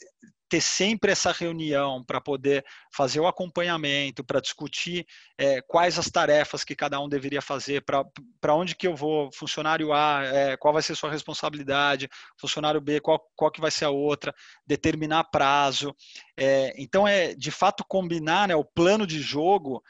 ter 0.50 0.62
sempre 0.62 1.12
essa 1.12 1.32
reunião 1.32 2.04
para 2.04 2.20
poder 2.20 2.66
fazer 2.92 3.20
o 3.20 3.28
acompanhamento, 3.28 4.24
para 4.24 4.42
discutir 4.42 5.06
é, 5.38 5.62
quais 5.62 6.00
as 6.00 6.10
tarefas 6.10 6.64
que 6.64 6.76
cada 6.76 7.00
um 7.00 7.08
deveria 7.08 7.42
fazer, 7.42 7.84
para 7.84 8.56
onde 8.56 8.76
que 8.76 8.88
eu 8.88 8.96
vou, 8.96 9.32
funcionário 9.32 9.94
A, 9.94 10.24
é, 10.26 10.58
qual 10.58 10.74
vai 10.74 10.82
ser 10.82 10.96
sua 10.96 11.12
responsabilidade, 11.12 12.10
funcionário 12.36 12.82
B, 12.82 13.00
qual, 13.00 13.20
qual 13.36 13.52
que 13.52 13.62
vai 13.62 13.70
ser 13.70 13.86
a 13.86 13.92
outra, 13.92 14.34
determinar 14.66 15.26
prazo. 15.26 15.96
É, 16.36 16.74
então, 16.82 17.08
é 17.08 17.36
de 17.36 17.52
fato 17.52 17.86
combinar 17.88 18.48
né, 18.48 18.56
o 18.56 18.66
plano 18.66 19.06
de 19.06 19.22
jogo 19.22 19.84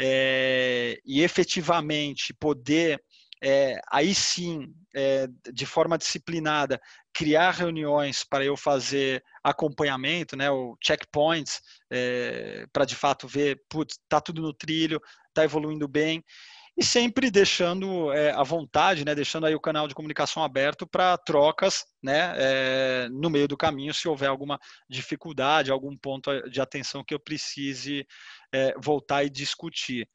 e 0.00 1.22
efetivamente 1.22 2.32
poder 2.32 3.02
é, 3.42 3.80
aí 3.90 4.14
sim, 4.14 4.72
é, 4.94 5.28
de 5.52 5.66
forma 5.66 5.98
disciplinada, 5.98 6.80
criar 7.12 7.52
reuniões 7.52 8.24
para 8.24 8.44
eu 8.44 8.56
fazer 8.56 9.22
acompanhamento, 9.42 10.36
né, 10.36 10.50
o 10.50 10.76
checkpoints, 10.82 11.60
é, 11.90 12.66
para 12.72 12.84
de 12.84 12.94
fato 12.94 13.26
ver, 13.26 13.60
putz, 13.68 13.96
está 13.96 14.20
tudo 14.20 14.42
no 14.42 14.52
trilho, 14.52 15.00
está 15.28 15.44
evoluindo 15.44 15.86
bem, 15.86 16.24
e 16.78 16.84
sempre 16.84 17.28
deixando 17.28 18.12
é, 18.12 18.30
à 18.30 18.44
vontade, 18.44 19.04
né, 19.04 19.12
deixando 19.12 19.46
aí 19.46 19.54
o 19.54 19.60
canal 19.60 19.88
de 19.88 19.94
comunicação 19.96 20.44
aberto 20.44 20.86
para 20.86 21.18
trocas 21.18 21.84
né, 22.00 22.34
é, 22.36 23.08
no 23.10 23.28
meio 23.28 23.48
do 23.48 23.56
caminho, 23.56 23.92
se 23.92 24.06
houver 24.06 24.28
alguma 24.28 24.60
dificuldade, 24.88 25.72
algum 25.72 25.96
ponto 25.96 26.30
de 26.48 26.60
atenção 26.60 27.02
que 27.02 27.12
eu 27.12 27.18
precise 27.18 28.06
é, 28.52 28.74
voltar 28.78 29.24
e 29.24 29.30
discutir. 29.30 30.08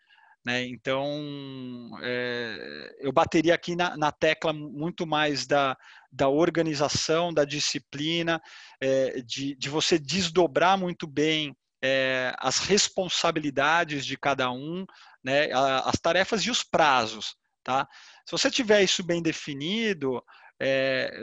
Né? 0.45 0.65
Então, 0.67 1.89
é, 2.01 2.97
eu 2.99 3.11
bateria 3.13 3.55
aqui 3.55 3.75
na, 3.75 3.95
na, 3.95 4.11
tecla 4.11 4.51
muito 4.51 5.07
mais 5.07 5.47
da, 5.47 5.77
da 6.11 6.27
organização, 6.27 7.33
da 7.33 7.45
disciplina, 7.45 8.41
é, 8.81 9.21
de, 9.21 9.55
de 9.55 9.69
você 9.69 9.97
desdobrar 9.97 10.77
muito 10.77 11.07
bem 11.07 11.55
é, 11.81 12.33
as 12.39 12.59
responsabilidades 12.59 14.05
de 14.05 14.17
cada 14.17 14.51
um, 14.51 14.85
né? 15.23 15.49
as 15.85 15.97
tarefas 15.99 16.41
e 16.41 16.51
os 16.51 16.61
prazos. 16.61 17.35
Tá? 17.63 17.87
Se 18.25 18.31
você 18.31 18.51
tiver 18.51 18.83
isso 18.83 19.01
bem 19.01 19.21
definido, 19.21 20.21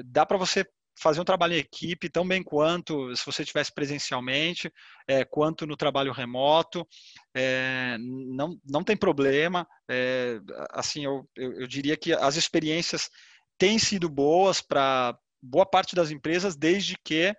dá 0.06 0.24
para 0.24 0.38
você 0.38 0.66
fazer 1.00 1.20
um 1.20 1.24
trabalho 1.24 1.54
em 1.54 1.58
equipe 1.58 2.10
tão 2.10 2.26
bem 2.28 2.42
quanto 2.42 3.14
se 3.16 3.24
você 3.24 3.42
estivesse 3.42 3.72
presencialmente, 3.72 4.70
é, 5.08 5.24
quanto 5.24 5.66
no 5.66 5.76
trabalho 5.76 6.12
remoto. 6.12 6.86
É, 7.34 7.96
não, 7.98 8.58
não 8.68 8.84
tem 8.84 8.96
problema. 8.96 9.66
É, 9.88 10.38
assim, 10.70 11.04
eu, 11.04 11.26
eu, 11.34 11.60
eu 11.60 11.66
diria 11.66 11.96
que 11.96 12.12
as 12.12 12.36
experiências 12.36 13.10
têm 13.58 13.78
sido 13.78 14.08
boas 14.08 14.60
para 14.60 15.16
boa 15.42 15.64
parte 15.64 15.96
das 15.96 16.10
empresas, 16.10 16.54
desde 16.54 16.96
que 17.02 17.34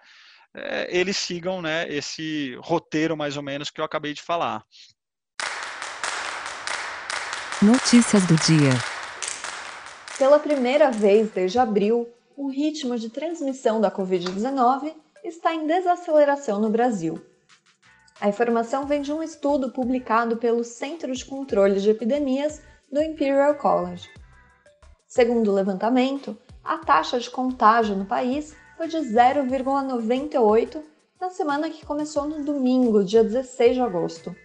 é, 0.55 0.87
eles 0.89 1.17
sigam 1.17 1.61
né, 1.61 1.87
esse 1.87 2.55
roteiro 2.61 3.15
mais 3.15 3.37
ou 3.37 3.43
menos 3.43 3.69
que 3.69 3.79
eu 3.79 3.85
acabei 3.85 4.13
de 4.13 4.23
falar. 4.23 4.65
Notícias 7.61 8.25
do 8.25 8.35
dia. 8.37 8.71
Pela 10.17 10.39
primeira 10.39 10.89
vez 10.91 11.29
desde 11.29 11.59
abril, 11.59 12.11
o 12.41 12.47
ritmo 12.47 12.97
de 12.97 13.07
transmissão 13.07 13.79
da 13.79 13.91
Covid-19 13.91 14.95
está 15.23 15.53
em 15.53 15.67
desaceleração 15.67 16.59
no 16.59 16.71
Brasil. 16.71 17.21
A 18.19 18.29
informação 18.29 18.87
vem 18.87 19.03
de 19.03 19.13
um 19.13 19.21
estudo 19.21 19.71
publicado 19.71 20.37
pelo 20.37 20.63
Centro 20.63 21.13
de 21.13 21.23
Controle 21.23 21.79
de 21.79 21.91
Epidemias 21.91 22.59
do 22.91 22.99
Imperial 22.99 23.53
College. 23.53 24.09
Segundo 25.05 25.51
o 25.51 25.53
levantamento, 25.53 26.35
a 26.63 26.79
taxa 26.79 27.19
de 27.19 27.29
contágio 27.29 27.95
no 27.95 28.05
país 28.05 28.55
foi 28.75 28.87
de 28.87 28.97
0,98 28.97 30.81
na 31.19 31.29
semana 31.29 31.69
que 31.69 31.85
começou 31.85 32.27
no 32.27 32.43
domingo, 32.43 33.03
dia 33.03 33.23
16 33.23 33.75
de 33.75 33.81
agosto. 33.81 34.35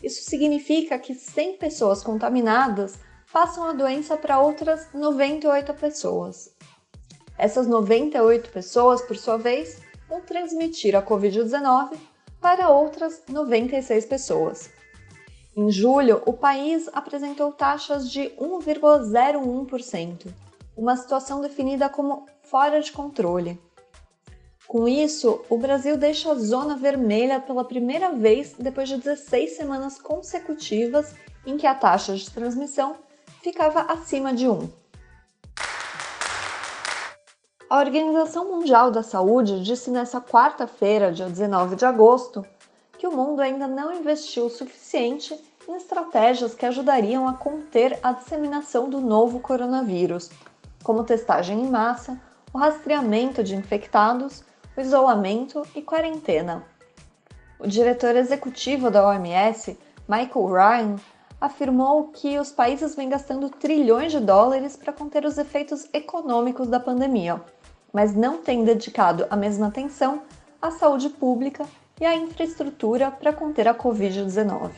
Isso 0.00 0.22
significa 0.22 1.00
que 1.00 1.16
100 1.16 1.56
pessoas 1.56 2.04
contaminadas 2.04 2.96
passam 3.32 3.64
a 3.64 3.72
doença 3.72 4.16
para 4.16 4.38
outras 4.38 4.86
98 4.94 5.74
pessoas. 5.74 6.54
Essas 7.38 7.66
98 7.66 8.50
pessoas, 8.50 9.02
por 9.02 9.16
sua 9.16 9.36
vez, 9.36 9.80
vão 10.08 10.20
transmitir 10.20 10.96
a 10.96 11.02
Covid-19 11.02 11.96
para 12.40 12.70
outras 12.70 13.22
96 13.28 14.06
pessoas. 14.06 14.70
Em 15.56 15.70
julho, 15.70 16.22
o 16.26 16.32
país 16.32 16.88
apresentou 16.92 17.52
taxas 17.52 18.10
de 18.10 18.30
1,01%, 18.38 20.26
uma 20.76 20.96
situação 20.96 21.40
definida 21.40 21.88
como 21.88 22.26
fora 22.42 22.80
de 22.80 22.92
controle. 22.92 23.58
Com 24.68 24.88
isso, 24.88 25.40
o 25.48 25.56
Brasil 25.56 25.96
deixa 25.96 26.30
a 26.30 26.34
zona 26.34 26.76
vermelha 26.76 27.40
pela 27.40 27.64
primeira 27.64 28.12
vez 28.12 28.54
depois 28.58 28.88
de 28.88 28.96
16 28.96 29.56
semanas 29.56 29.98
consecutivas 29.98 31.14
em 31.46 31.56
que 31.56 31.66
a 31.66 31.74
taxa 31.74 32.14
de 32.16 32.30
transmissão 32.30 32.96
ficava 33.42 33.82
acima 33.82 34.34
de 34.34 34.48
1. 34.48 34.68
A 37.68 37.80
Organização 37.80 38.48
Mundial 38.48 38.92
da 38.92 39.02
Saúde 39.02 39.60
disse 39.60 39.90
nesta 39.90 40.20
quarta-feira, 40.20 41.10
dia 41.10 41.26
19 41.26 41.74
de 41.74 41.84
agosto, 41.84 42.46
que 42.96 43.08
o 43.08 43.10
mundo 43.10 43.42
ainda 43.42 43.66
não 43.66 43.92
investiu 43.92 44.46
o 44.46 44.50
suficiente 44.50 45.36
em 45.68 45.74
estratégias 45.74 46.54
que 46.54 46.64
ajudariam 46.64 47.26
a 47.26 47.32
conter 47.32 47.98
a 48.04 48.12
disseminação 48.12 48.88
do 48.88 49.00
novo 49.00 49.40
coronavírus, 49.40 50.30
como 50.84 51.02
testagem 51.02 51.60
em 51.60 51.68
massa, 51.68 52.20
o 52.52 52.58
rastreamento 52.58 53.42
de 53.42 53.56
infectados, 53.56 54.44
o 54.76 54.80
isolamento 54.80 55.66
e 55.74 55.82
quarentena. 55.82 56.62
O 57.58 57.66
diretor 57.66 58.14
executivo 58.14 58.92
da 58.92 59.08
OMS, 59.08 59.76
Michael 60.08 60.46
Ryan, 60.46 60.96
afirmou 61.40 62.08
que 62.08 62.38
os 62.38 62.52
países 62.52 62.94
vêm 62.94 63.08
gastando 63.08 63.50
trilhões 63.50 64.12
de 64.12 64.20
dólares 64.20 64.76
para 64.76 64.92
conter 64.92 65.24
os 65.24 65.36
efeitos 65.36 65.88
econômicos 65.92 66.68
da 66.68 66.80
pandemia, 66.80 67.42
mas 67.96 68.14
não 68.14 68.38
têm 68.42 68.62
dedicado 68.62 69.26
a 69.30 69.36
mesma 69.36 69.68
atenção 69.68 70.20
à 70.60 70.70
saúde 70.70 71.08
pública 71.08 71.64
e 71.98 72.04
à 72.04 72.14
infraestrutura 72.14 73.10
para 73.10 73.32
conter 73.32 73.66
a 73.66 73.74
Covid-19. 73.74 74.70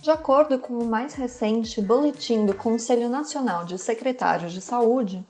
De 0.00 0.08
acordo 0.08 0.60
com 0.60 0.74
o 0.74 0.86
mais 0.86 1.14
recente 1.14 1.82
boletim 1.82 2.46
do 2.46 2.54
Conselho 2.54 3.08
Nacional 3.08 3.64
de 3.64 3.76
Secretários 3.76 4.52
de 4.52 4.60
Saúde, 4.60 5.26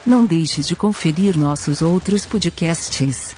Não 0.04 0.26
deixe 0.26 0.64
de 0.64 0.76
conferir 0.76 1.38
nossos 1.38 1.84
outros 1.84 2.26
podcasts. 2.26 3.38